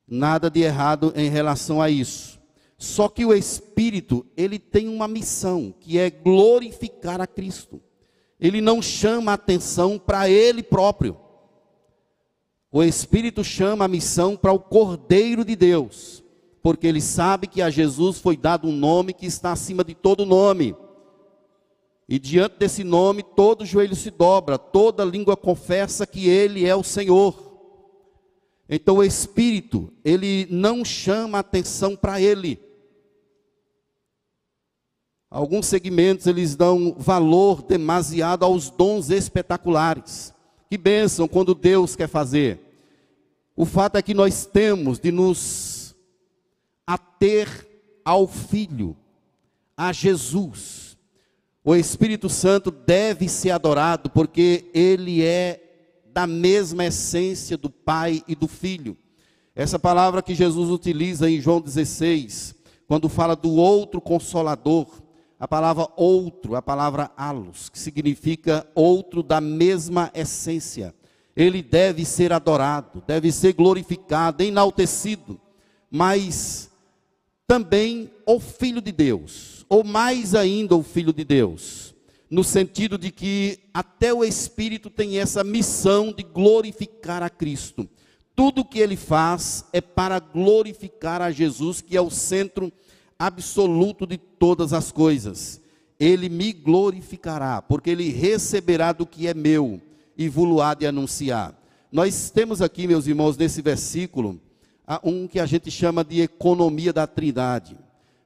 [0.07, 2.39] Nada de errado em relação a isso.
[2.77, 7.81] Só que o Espírito, ele tem uma missão, que é glorificar a Cristo.
[8.39, 11.24] Ele não chama atenção para ele próprio.
[12.75, 16.21] O Espírito chama a missão para o Cordeiro de Deus,
[16.61, 20.25] porque ele sabe que a Jesus foi dado um nome que está acima de todo
[20.25, 20.75] nome.
[22.09, 26.83] E diante desse nome, todo joelho se dobra, toda língua confessa que ele é o
[26.83, 27.57] Senhor.
[28.67, 32.59] Então o Espírito, ele não chama atenção para ele.
[35.31, 40.33] Alguns segmentos eles dão valor demasiado aos dons espetaculares.
[40.69, 42.64] Que bênção quando Deus quer fazer.
[43.55, 45.95] O fato é que nós temos de nos
[46.85, 47.47] ater
[48.03, 48.97] ao Filho,
[49.77, 50.97] a Jesus.
[51.63, 55.61] O Espírito Santo deve ser adorado porque ele é
[56.13, 58.97] da mesma essência do Pai e do Filho.
[59.55, 62.55] Essa palavra que Jesus utiliza em João 16,
[62.87, 64.87] quando fala do outro consolador,
[65.39, 70.93] a palavra outro, a palavra alos, que significa outro da mesma essência
[71.35, 75.39] ele deve ser adorado, deve ser glorificado, enaltecido,
[75.91, 76.71] mas
[77.45, 81.93] também o Filho de Deus, ou mais ainda o Filho de Deus,
[82.29, 87.87] no sentido de que até o Espírito tem essa missão de glorificar a Cristo.
[88.33, 92.71] Tudo que ele faz é para glorificar a Jesus, que é o centro
[93.19, 95.61] absoluto de todas as coisas.
[95.99, 99.81] Ele me glorificará, porque ele receberá do que é meu
[100.17, 101.59] e há de anunciar.
[101.91, 104.39] Nós temos aqui, meus irmãos, nesse versículo,
[105.03, 107.77] um que a gente chama de economia da Trindade.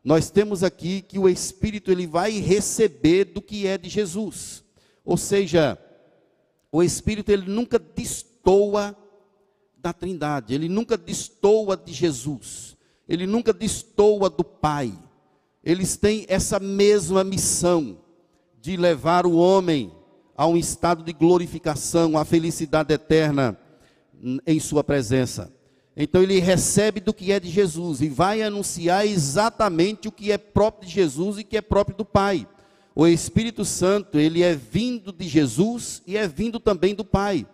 [0.04, 4.64] Nós temos aqui que o Espírito ele vai receber do que é de Jesus.
[5.04, 5.78] Ou seja,
[6.72, 8.96] o Espírito ele nunca destoa
[9.78, 12.76] da Trindade, ele nunca destoa de Jesus,
[13.08, 14.98] ele nunca destoa do Pai.
[15.64, 18.00] Eles têm essa mesma missão
[18.62, 19.92] de levar o homem
[20.40, 23.60] a um estado de glorificação, a felicidade eterna
[24.48, 25.52] em Sua presença.
[25.98, 30.38] Então ele recebe do que é de Jesus e vai anunciar exatamente o que é
[30.38, 32.48] próprio de Jesus e que é próprio do Pai.
[32.96, 37.46] O Espírito Santo, ele é vindo de Jesus e é vindo também do Pai.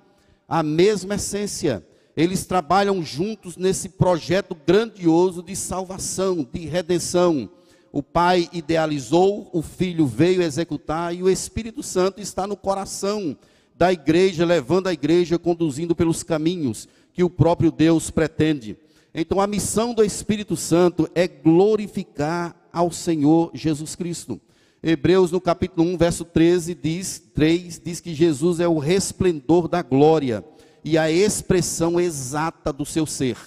[0.48, 1.84] A mesma essência.
[2.16, 7.50] Eles trabalham juntos nesse projeto grandioso de salvação, de redenção
[7.96, 13.38] o Pai idealizou, o Filho veio executar e o Espírito Santo está no coração
[13.74, 18.76] da igreja, levando a igreja, conduzindo pelos caminhos que o próprio Deus pretende.
[19.14, 24.42] Então a missão do Espírito Santo é glorificar ao Senhor Jesus Cristo.
[24.84, 29.82] Hebreus no capítulo 1, verso 13 diz, 3 diz que Jesus é o resplendor da
[29.82, 30.44] glória
[30.84, 33.38] e a expressão exata do seu ser.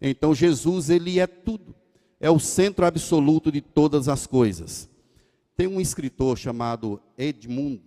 [0.00, 1.81] Então Jesus ele é tudo
[2.22, 4.88] é o centro absoluto de todas as coisas.
[5.56, 7.82] Tem um escritor chamado Edmund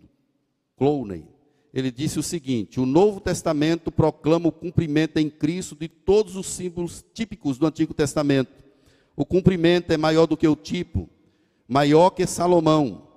[0.77, 1.25] Clowney.
[1.73, 6.47] Ele disse o seguinte: O Novo Testamento proclama o cumprimento em Cristo de todos os
[6.47, 8.51] símbolos típicos do Antigo Testamento.
[9.15, 11.09] O cumprimento é maior do que o tipo,
[11.65, 13.07] maior que Salomão,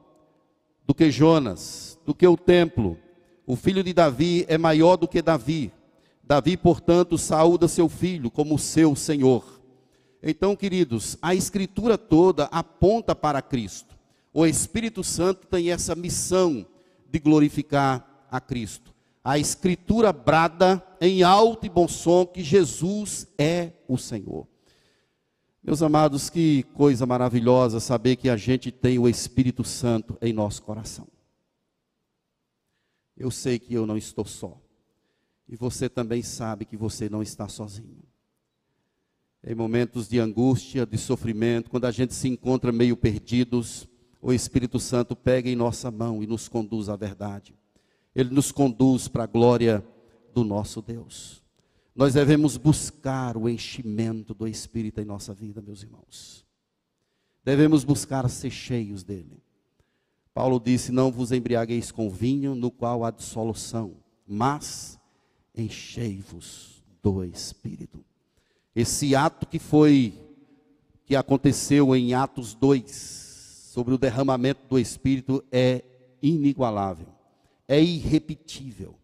[0.87, 2.97] do que Jonas, do que o templo.
[3.45, 5.73] O filho de Davi é maior do que Davi.
[6.23, 9.58] Davi, portanto, saúda seu filho como seu Senhor.
[10.23, 13.97] Então, queridos, a escritura toda aponta para Cristo.
[14.33, 16.67] O Espírito Santo tem essa missão
[17.09, 18.95] de glorificar a Cristo.
[19.23, 24.47] A escritura brada em alto e bom som que Jesus é o Senhor.
[25.63, 30.63] Meus amados, que coisa maravilhosa saber que a gente tem o Espírito Santo em nosso
[30.63, 31.07] coração.
[33.17, 34.61] Eu sei que eu não estou só.
[35.49, 38.08] E você também sabe que você não está sozinho
[39.45, 43.89] em momentos de angústia, de sofrimento, quando a gente se encontra meio perdidos,
[44.21, 47.55] o Espírito Santo pega em nossa mão e nos conduz à verdade.
[48.15, 49.85] Ele nos conduz para a glória
[50.35, 51.43] do nosso Deus.
[51.95, 56.45] Nós devemos buscar o enchimento do Espírito em nossa vida, meus irmãos.
[57.45, 59.43] Devemos buscar ser cheios dele.
[60.35, 64.99] Paulo disse: Não vos embriagueis com vinho, no qual há dissolução, mas
[65.57, 68.05] enchei-vos do Espírito.
[68.75, 70.15] Esse ato que foi,
[71.05, 73.19] que aconteceu em Atos 2,
[73.73, 75.83] sobre o derramamento do Espírito, é
[76.23, 77.09] inigualável,
[77.67, 78.95] é irrepetível.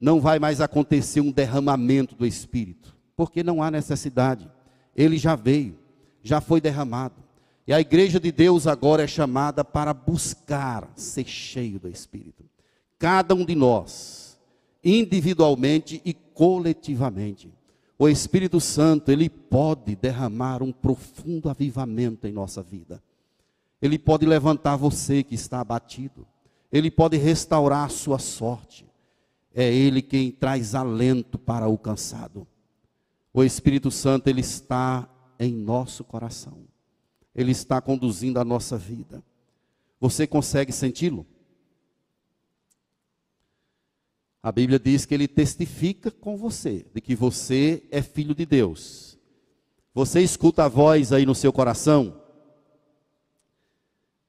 [0.00, 4.50] Não vai mais acontecer um derramamento do Espírito, porque não há necessidade.
[4.94, 5.78] Ele já veio,
[6.22, 7.24] já foi derramado.
[7.66, 12.44] E a igreja de Deus agora é chamada para buscar ser cheio do Espírito.
[12.98, 14.38] Cada um de nós,
[14.82, 17.50] individualmente e coletivamente.
[17.98, 23.02] O Espírito Santo, ele pode derramar um profundo avivamento em nossa vida.
[23.80, 26.26] Ele pode levantar você que está abatido.
[26.72, 28.86] Ele pode restaurar a sua sorte.
[29.54, 32.46] É ele quem traz alento para o cansado.
[33.32, 36.58] O Espírito Santo, ele está em nosso coração.
[37.34, 39.22] Ele está conduzindo a nossa vida.
[40.00, 41.26] Você consegue senti-lo?
[44.44, 49.18] A Bíblia diz que ele testifica com você de que você é filho de Deus.
[49.94, 52.20] Você escuta a voz aí no seu coração?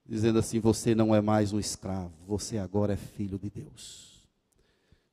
[0.08, 4.26] dizendo assim: você não é mais um escravo, você agora é filho de Deus.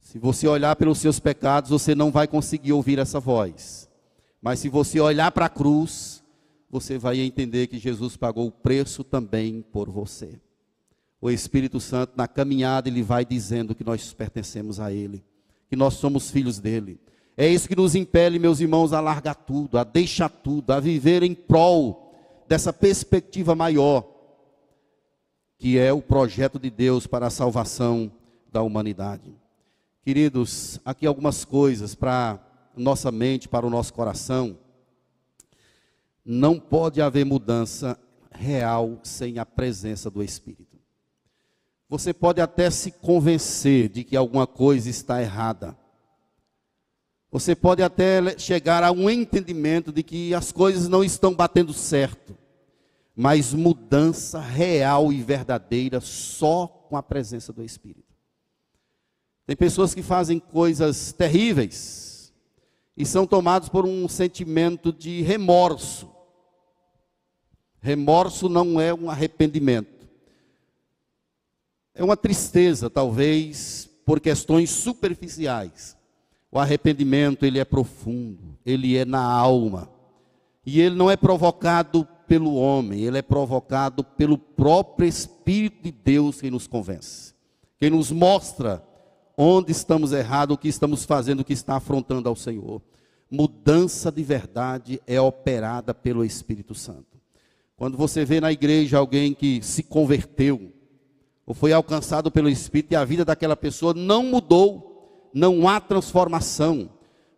[0.01, 3.89] Se você olhar pelos seus pecados, você não vai conseguir ouvir essa voz.
[4.41, 6.23] Mas se você olhar para a cruz,
[6.71, 10.41] você vai entender que Jesus pagou o preço também por você.
[11.23, 15.25] O Espírito Santo, na caminhada, ele vai dizendo que nós pertencemos a Ele,
[15.71, 17.01] que nós somos filhos dele.
[17.35, 21.23] É isso que nos impele, meus irmãos, a largar tudo, a deixar tudo, a viver
[21.23, 22.13] em prol
[22.47, 24.13] dessa perspectiva maior
[25.63, 28.11] que é o projeto de Deus para a salvação
[28.51, 29.33] da humanidade.
[30.05, 32.41] Queridos, aqui algumas coisas para
[32.77, 34.59] nossa mente, para o nosso coração.
[36.25, 37.97] Não pode haver mudança
[38.33, 40.72] real sem a presença do Espírito.
[41.93, 45.77] Você pode até se convencer de que alguma coisa está errada.
[47.31, 52.37] Você pode até chegar a um entendimento de que as coisas não estão batendo certo
[53.15, 58.13] mas mudança real e verdadeira só com a presença do Espírito.
[59.47, 62.33] Tem pessoas que fazem coisas terríveis
[62.97, 66.11] e são tomados por um sentimento de remorso.
[67.81, 70.02] Remorso não é um arrependimento.
[71.95, 75.97] É uma tristeza, talvez, por questões superficiais.
[76.51, 79.91] O arrependimento, ele é profundo, ele é na alma.
[80.65, 86.41] E ele não é provocado pelo homem, ele é provocado pelo próprio Espírito de Deus
[86.41, 87.35] que nos convence,
[87.79, 88.83] que nos mostra
[89.37, 92.81] onde estamos errados, o que estamos fazendo, o que está afrontando ao Senhor.
[93.31, 97.21] Mudança de verdade é operada pelo Espírito Santo.
[97.77, 100.72] Quando você vê na igreja alguém que se converteu,
[101.55, 106.91] foi alcançado pelo Espírito e a vida daquela pessoa não mudou, não há transformação,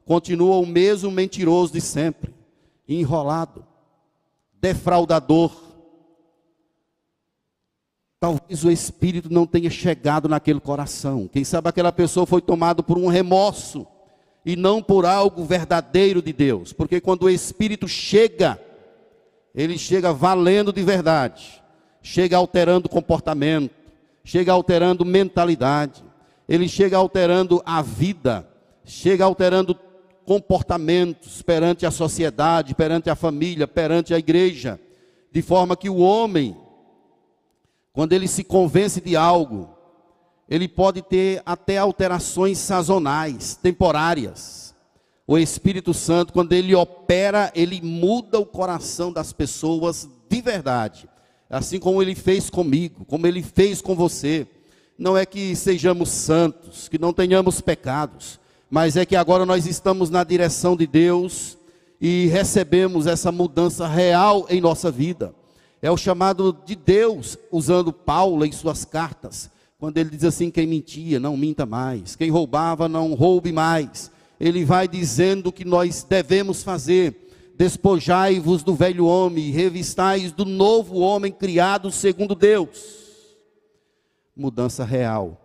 [0.05, 2.35] continua o mesmo mentiroso de sempre,
[2.89, 3.65] enrolado
[4.65, 5.53] defraudador.
[8.19, 11.29] Talvez o Espírito não tenha chegado naquele coração.
[11.29, 13.87] Quem sabe aquela pessoa foi tomada por um remorso
[14.43, 16.73] e não por algo verdadeiro de Deus.
[16.73, 18.59] Porque quando o Espírito chega,
[19.55, 21.63] ele chega valendo de verdade,
[22.01, 23.84] chega alterando comportamento,
[24.25, 26.03] chega alterando mentalidade,
[26.49, 28.49] ele chega alterando a vida,
[28.85, 29.79] chega alterando
[30.25, 34.81] comportamentos perante a sociedade, perante a família, perante a igreja,
[35.31, 36.57] de forma que o homem,
[37.93, 39.75] quando ele se convence de algo,
[40.49, 44.75] ele pode ter até alterações sazonais, temporárias.
[45.27, 51.09] O Espírito Santo, quando ele opera, ele muda o coração das pessoas de verdade.
[51.55, 54.45] Assim como ele fez comigo, como ele fez com você.
[54.99, 60.11] Não é que sejamos santos, que não tenhamos pecados, mas é que agora nós estamos
[60.11, 61.57] na direção de Deus
[62.01, 65.33] e recebemos essa mudança real em nossa vida.
[65.81, 69.49] É o chamado de Deus, usando Paulo em suas cartas,
[69.79, 74.11] quando ele diz assim: quem mentia, não minta mais, quem roubava, não roube mais.
[74.41, 77.24] Ele vai dizendo o que nós devemos fazer.
[77.57, 83.05] Despojai-vos do velho homem, revistais do novo homem criado segundo Deus.
[84.37, 85.41] Mudança real,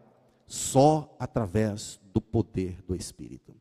[0.48, 3.54] só através do poder do Espírito.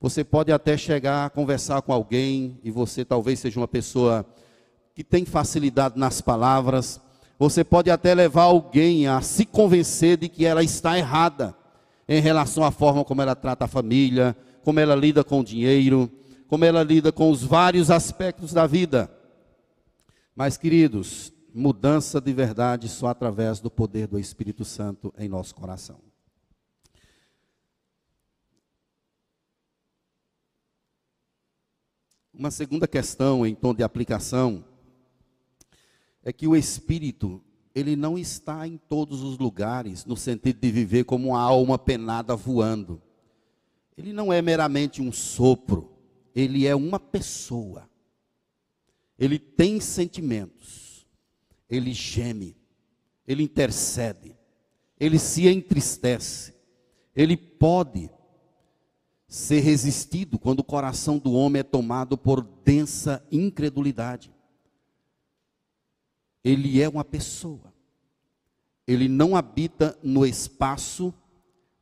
[0.00, 4.24] Você pode até chegar a conversar com alguém, e você talvez seja uma pessoa
[4.94, 7.00] que tem facilidade nas palavras.
[7.38, 11.56] Você pode até levar alguém a se convencer de que ela está errada
[12.08, 16.08] em relação à forma como ela trata a família, como ela lida com o dinheiro,
[16.48, 19.10] como ela lida com os vários aspectos da vida.
[20.34, 25.98] Mas, queridos, mudança de verdade só através do poder do Espírito Santo em nosso coração.
[32.38, 34.62] Uma segunda questão em tom de aplicação
[36.22, 37.42] é que o espírito,
[37.74, 42.36] ele não está em todos os lugares no sentido de viver como uma alma penada
[42.36, 43.00] voando.
[43.96, 45.95] Ele não é meramente um sopro,
[46.36, 47.88] ele é uma pessoa.
[49.18, 51.06] Ele tem sentimentos.
[51.68, 52.54] Ele geme,
[53.26, 54.36] ele intercede,
[55.00, 56.54] ele se entristece.
[57.14, 58.08] Ele pode
[59.26, 64.32] ser resistido quando o coração do homem é tomado por densa incredulidade.
[66.44, 67.74] Ele é uma pessoa.
[68.86, 71.12] Ele não habita no espaço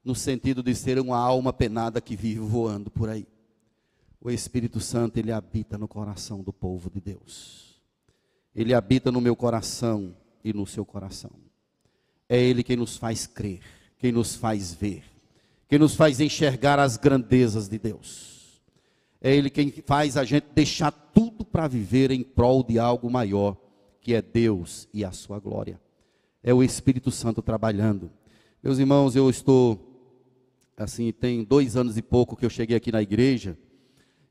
[0.02, 3.26] no sentido de ser uma alma penada que vive voando por aí.
[4.24, 7.80] O Espírito Santo, ele habita no coração do povo de Deus.
[8.52, 11.30] Ele habita no meu coração e no seu coração.
[12.28, 13.60] É ele quem nos faz crer,
[13.98, 15.14] quem nos faz ver
[15.74, 18.62] que nos faz enxergar as grandezas de Deus.
[19.20, 23.56] É Ele quem faz a gente deixar tudo para viver em prol de algo maior,
[24.00, 25.80] que é Deus e a sua glória.
[26.42, 28.10] É o Espírito Santo trabalhando.
[28.62, 29.80] Meus irmãos, eu estou,
[30.76, 33.56] assim, tem dois anos e pouco que eu cheguei aqui na igreja,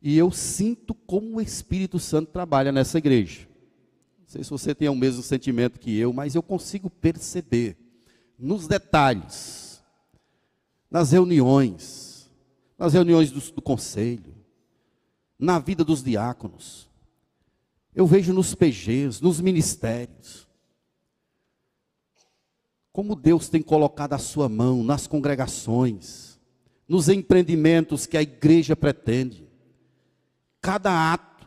[0.04, 3.48] e eu sinto como o Espírito Santo trabalha nessa igreja.
[4.20, 7.78] Não sei se você tem o mesmo sentimento que eu, mas eu consigo perceber
[8.38, 9.64] nos detalhes
[10.94, 12.30] nas reuniões,
[12.78, 14.36] nas reuniões do, do conselho,
[15.40, 16.88] na vida dos diáconos.
[17.96, 20.48] Eu vejo nos PGs, nos ministérios,
[22.92, 26.40] como Deus tem colocado a sua mão nas congregações,
[26.88, 29.53] nos empreendimentos que a igreja pretende.
[30.64, 31.46] Cada ato,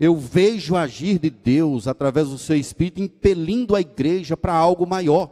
[0.00, 5.30] eu vejo agir de Deus através do seu Espírito, impelindo a igreja para algo maior.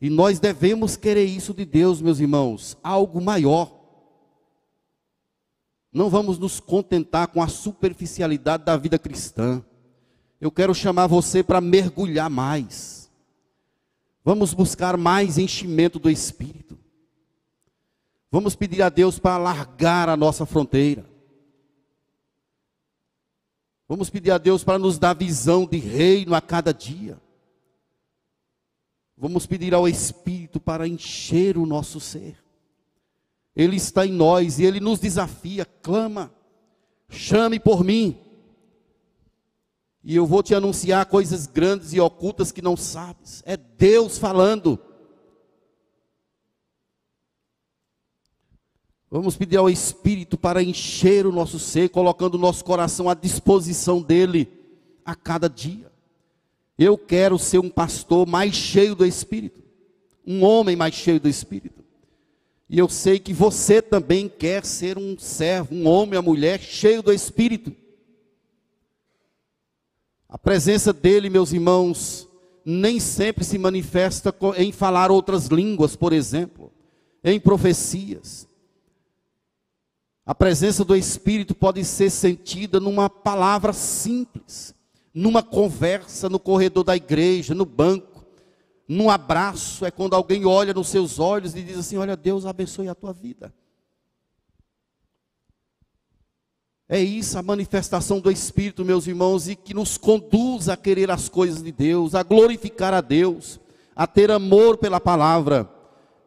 [0.00, 3.72] E nós devemos querer isso de Deus, meus irmãos, algo maior.
[5.92, 9.64] Não vamos nos contentar com a superficialidade da vida cristã.
[10.40, 13.08] Eu quero chamar você para mergulhar mais.
[14.24, 16.76] Vamos buscar mais enchimento do Espírito.
[18.32, 21.13] Vamos pedir a Deus para alargar a nossa fronteira.
[23.86, 27.20] Vamos pedir a Deus para nos dar visão de reino a cada dia.
[29.16, 32.42] Vamos pedir ao Espírito para encher o nosso ser.
[33.54, 36.32] Ele está em nós e ele nos desafia, clama,
[37.08, 38.18] chame por mim.
[40.02, 43.42] E eu vou te anunciar coisas grandes e ocultas que não sabes.
[43.46, 44.78] É Deus falando.
[49.14, 54.02] Vamos pedir ao Espírito para encher o nosso ser, colocando o nosso coração à disposição
[54.02, 54.48] dele
[55.04, 55.88] a cada dia.
[56.76, 59.62] Eu quero ser um pastor mais cheio do Espírito,
[60.26, 61.84] um homem mais cheio do Espírito.
[62.68, 67.00] E eu sei que você também quer ser um servo, um homem, uma mulher cheio
[67.00, 67.72] do Espírito.
[70.28, 72.28] A presença dele, meus irmãos,
[72.64, 76.72] nem sempre se manifesta em falar outras línguas, por exemplo,
[77.22, 78.52] em profecias.
[80.26, 84.74] A presença do Espírito pode ser sentida numa palavra simples,
[85.12, 88.24] numa conversa no corredor da igreja, no banco,
[88.88, 92.88] num abraço, é quando alguém olha nos seus olhos e diz assim: Olha, Deus abençoe
[92.88, 93.52] a tua vida.
[96.88, 101.28] É isso a manifestação do Espírito, meus irmãos, e que nos conduz a querer as
[101.28, 103.58] coisas de Deus, a glorificar a Deus,
[103.96, 105.68] a ter amor pela palavra.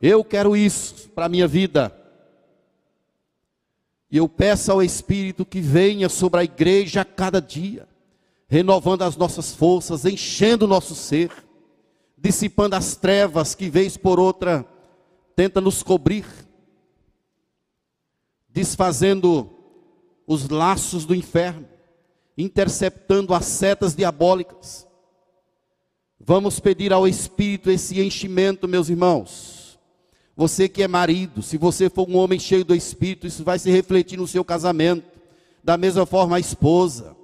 [0.01, 1.95] Eu quero isso para a minha vida.
[4.10, 7.88] E eu peço ao Espírito que venha sobre a igreja a cada dia
[8.47, 11.32] renovando as nossas forças, enchendo o nosso ser,
[12.18, 14.66] dissipando as trevas que, vez por outra,
[15.36, 16.26] tenta nos cobrir,
[18.49, 19.49] desfazendo
[20.26, 21.68] os laços do inferno,
[22.38, 24.88] interceptando as setas diabólicas.
[26.20, 29.57] Vamos pedir ao Espírito esse enchimento, meus irmãos.
[30.38, 33.71] Você que é marido, se você for um homem cheio do Espírito, isso vai se
[33.71, 35.03] refletir no seu casamento.
[35.63, 37.17] Da mesma forma, a esposa.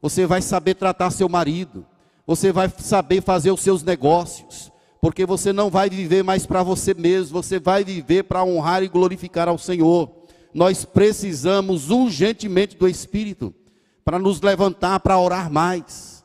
[0.00, 1.84] Você vai saber tratar seu marido,
[2.26, 6.94] você vai saber fazer os seus negócios, porque você não vai viver mais para você
[6.94, 10.10] mesmo, você vai viver para honrar e glorificar ao Senhor.
[10.54, 13.54] Nós precisamos urgentemente do Espírito
[14.02, 16.24] para nos levantar, para orar mais,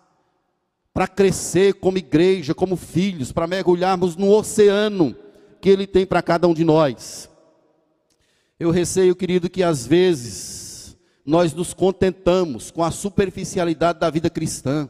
[0.93, 5.13] para crescer como igreja, como filhos, para mergulharmos no oceano
[5.62, 7.30] que Ele tem para cada um de nós.
[8.59, 14.89] Eu receio, querido, que às vezes nós nos contentamos com a superficialidade da vida cristã,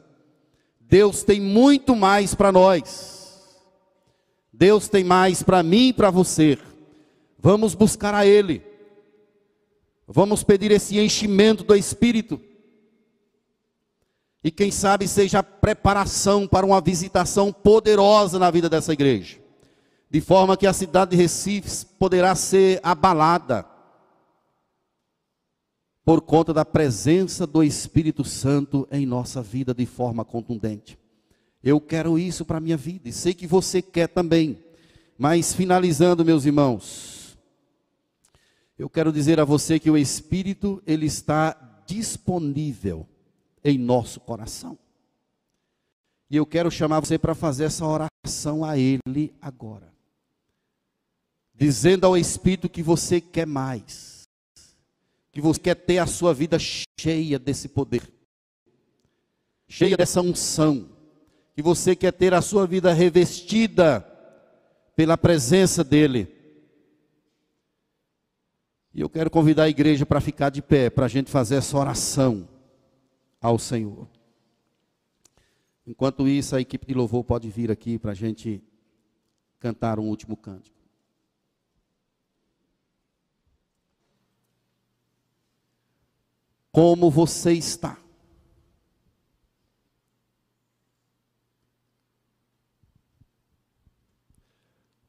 [0.79, 3.19] Deus tem muito mais para nós.
[4.51, 6.57] Deus tem mais para mim e para você.
[7.37, 8.61] Vamos buscar a Ele.
[10.07, 12.39] Vamos pedir esse enchimento do Espírito.
[14.43, 19.40] E quem sabe seja a preparação para uma visitação poderosa na vida dessa igreja.
[20.11, 23.65] De forma que a cidade de Recife poderá ser abalada
[26.03, 30.99] por conta da presença do Espírito Santo em nossa vida de forma contundente.
[31.63, 34.61] Eu quero isso para a minha vida e sei que você quer também.
[35.17, 37.37] Mas finalizando, meus irmãos,
[38.77, 41.55] eu quero dizer a você que o Espírito ele está
[41.85, 43.07] disponível
[43.63, 44.77] em nosso coração.
[46.29, 49.90] E eu quero chamar você para fazer essa oração a Ele agora.
[51.61, 54.27] Dizendo ao Espírito que você quer mais.
[55.31, 58.01] Que você quer ter a sua vida cheia desse poder.
[59.67, 60.89] Cheia dessa unção.
[61.53, 64.01] Que você quer ter a sua vida revestida
[64.95, 66.35] pela presença dEle.
[68.91, 71.77] E eu quero convidar a igreja para ficar de pé, para a gente fazer essa
[71.77, 72.49] oração
[73.39, 74.09] ao Senhor.
[75.85, 78.63] Enquanto isso, a equipe de louvor pode vir aqui para a gente
[79.59, 80.80] cantar um último cântico.
[86.71, 87.97] Como você está?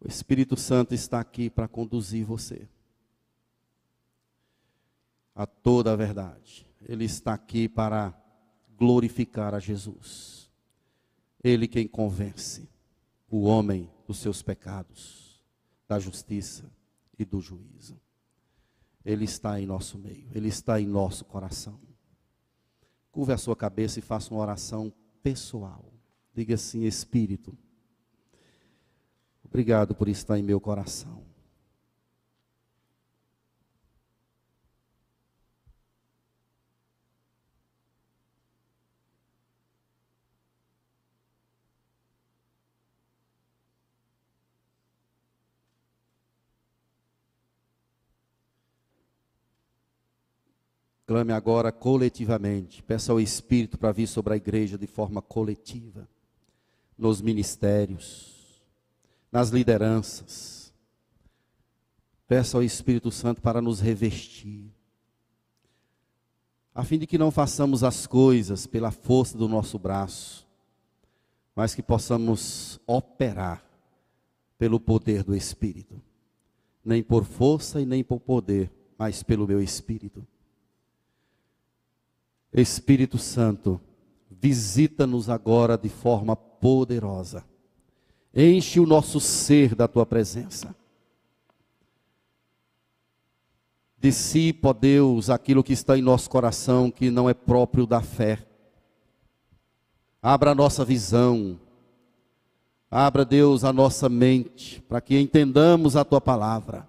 [0.01, 2.69] O Espírito Santo está aqui para conduzir você
[5.35, 6.67] a toda a verdade.
[6.81, 8.13] Ele está aqui para
[8.77, 10.51] glorificar a Jesus.
[11.43, 12.69] Ele quem convence
[13.31, 15.41] o homem dos seus pecados,
[15.87, 16.71] da justiça
[17.17, 17.99] e do juízo.
[19.05, 21.81] Ele está em nosso meio, ele está em nosso coração.
[23.11, 24.93] Curve a sua cabeça e faça uma oração
[25.23, 25.93] pessoal.
[26.35, 27.57] Diga assim: Espírito,
[29.45, 31.32] obrigado por estar em meu coração.
[51.13, 52.83] Clame agora coletivamente.
[52.83, 56.09] Peça ao Espírito para vir sobre a igreja de forma coletiva,
[56.97, 58.65] nos ministérios,
[59.31, 60.73] nas lideranças.
[62.27, 64.73] Peça ao Espírito Santo para nos revestir,
[66.75, 70.49] a fim de que não façamos as coisas pela força do nosso braço,
[71.55, 73.63] mas que possamos operar
[74.57, 76.01] pelo poder do Espírito.
[76.83, 80.27] Nem por força e nem por poder, mas pelo meu Espírito.
[82.53, 83.81] Espírito Santo,
[84.31, 87.45] visita-nos agora de forma poderosa.
[88.35, 90.75] Enche o nosso ser da tua presença.
[93.99, 98.45] Dissipa, ó Deus, aquilo que está em nosso coração que não é próprio da fé.
[100.21, 101.59] Abra a nossa visão.
[102.91, 106.87] Abra, Deus, a nossa mente, para que entendamos a tua palavra.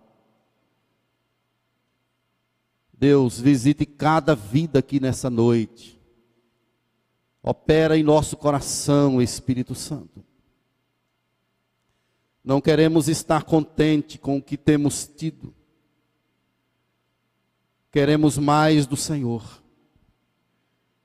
[3.04, 6.00] Deus, visite cada vida aqui nessa noite.
[7.42, 10.24] Opera em nosso coração, Espírito Santo.
[12.42, 15.54] Não queremos estar contente com o que temos tido.
[17.92, 19.62] Queremos mais do Senhor.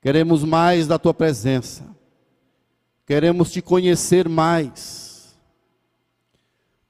[0.00, 1.84] Queremos mais da tua presença.
[3.04, 5.36] Queremos te conhecer mais.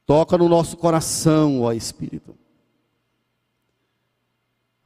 [0.05, 2.38] Toca no nosso coração, ó Espírito.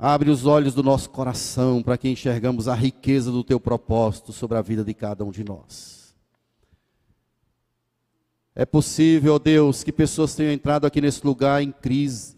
[0.05, 4.59] Abre os olhos do nosso coração para que enxergamos a riqueza do teu propósito sobre
[4.59, 6.13] a vida de cada um de nós.
[8.53, 12.37] É possível, ó Deus, que pessoas tenham entrado aqui nesse lugar em crise.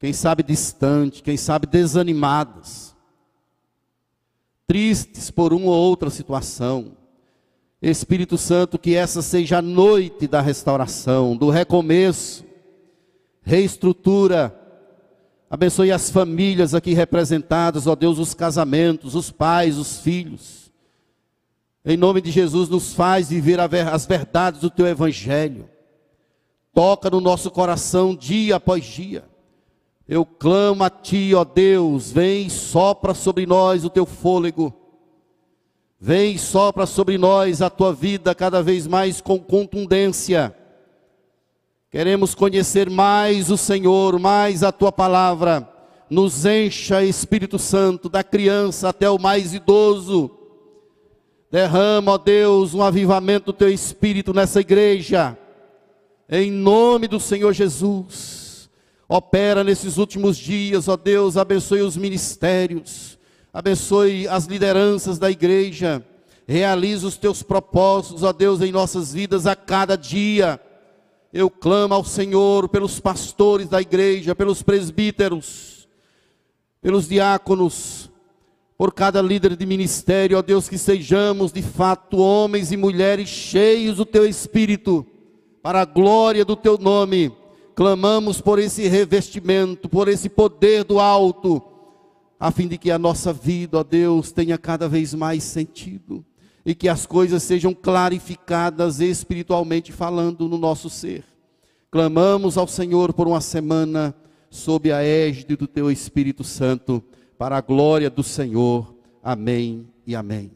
[0.00, 2.96] Quem sabe distante, quem sabe desanimadas.
[4.66, 6.96] Tristes por uma ou outra situação.
[7.80, 12.44] Espírito Santo, que essa seja a noite da restauração, do recomeço,
[13.40, 14.57] reestrutura,
[15.50, 20.70] Abençoe as famílias aqui representadas, ó Deus, os casamentos, os pais, os filhos.
[21.84, 25.68] Em nome de Jesus, nos faz viver as verdades do teu evangelho.
[26.74, 29.24] Toca no nosso coração dia após dia.
[30.06, 34.74] Eu clamo a ti, ó Deus, vem e sopra sobre nós o teu fôlego.
[35.98, 40.54] Vem e sopra sobre nós a tua vida cada vez mais com contundência
[41.90, 45.66] Queremos conhecer mais o Senhor, mais a tua palavra.
[46.10, 50.30] Nos encha, Espírito Santo, da criança até o mais idoso.
[51.50, 55.38] Derrama, ó Deus, um avivamento do teu espírito nessa igreja.
[56.28, 58.68] Em nome do Senhor Jesus.
[59.08, 63.18] Opera nesses últimos dias, ó Deus, abençoe os ministérios,
[63.50, 66.04] abençoe as lideranças da igreja.
[66.46, 70.60] Realiza os teus propósitos, ó Deus, em nossas vidas a cada dia.
[71.32, 75.86] Eu clamo ao Senhor pelos pastores da igreja, pelos presbíteros,
[76.80, 78.10] pelos diáconos,
[78.78, 83.96] por cada líder de ministério, ó Deus, que sejamos de fato homens e mulheres cheios
[83.96, 85.04] do teu espírito,
[85.62, 87.30] para a glória do teu nome.
[87.74, 91.62] Clamamos por esse revestimento, por esse poder do alto,
[92.40, 96.24] a fim de que a nossa vida, ó Deus, tenha cada vez mais sentido
[96.68, 101.24] e que as coisas sejam clarificadas espiritualmente falando no nosso ser.
[101.90, 104.14] Clamamos ao Senhor por uma semana
[104.50, 107.02] sob a égide do teu Espírito Santo
[107.38, 108.94] para a glória do Senhor.
[109.22, 110.50] Amém e amém.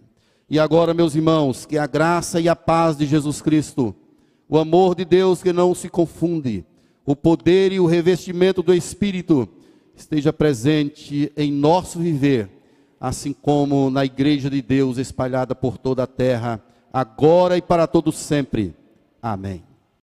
[0.50, 3.96] E agora, meus irmãos, que a graça e a paz de Jesus Cristo,
[4.46, 6.62] o amor de Deus que não se confunde,
[7.06, 9.48] o poder e o revestimento do Espírito
[9.96, 12.50] esteja presente em nosso viver,
[13.02, 18.12] assim como na igreja de Deus espalhada por toda a terra, agora e para todo
[18.12, 18.76] sempre.
[19.20, 19.64] Amém.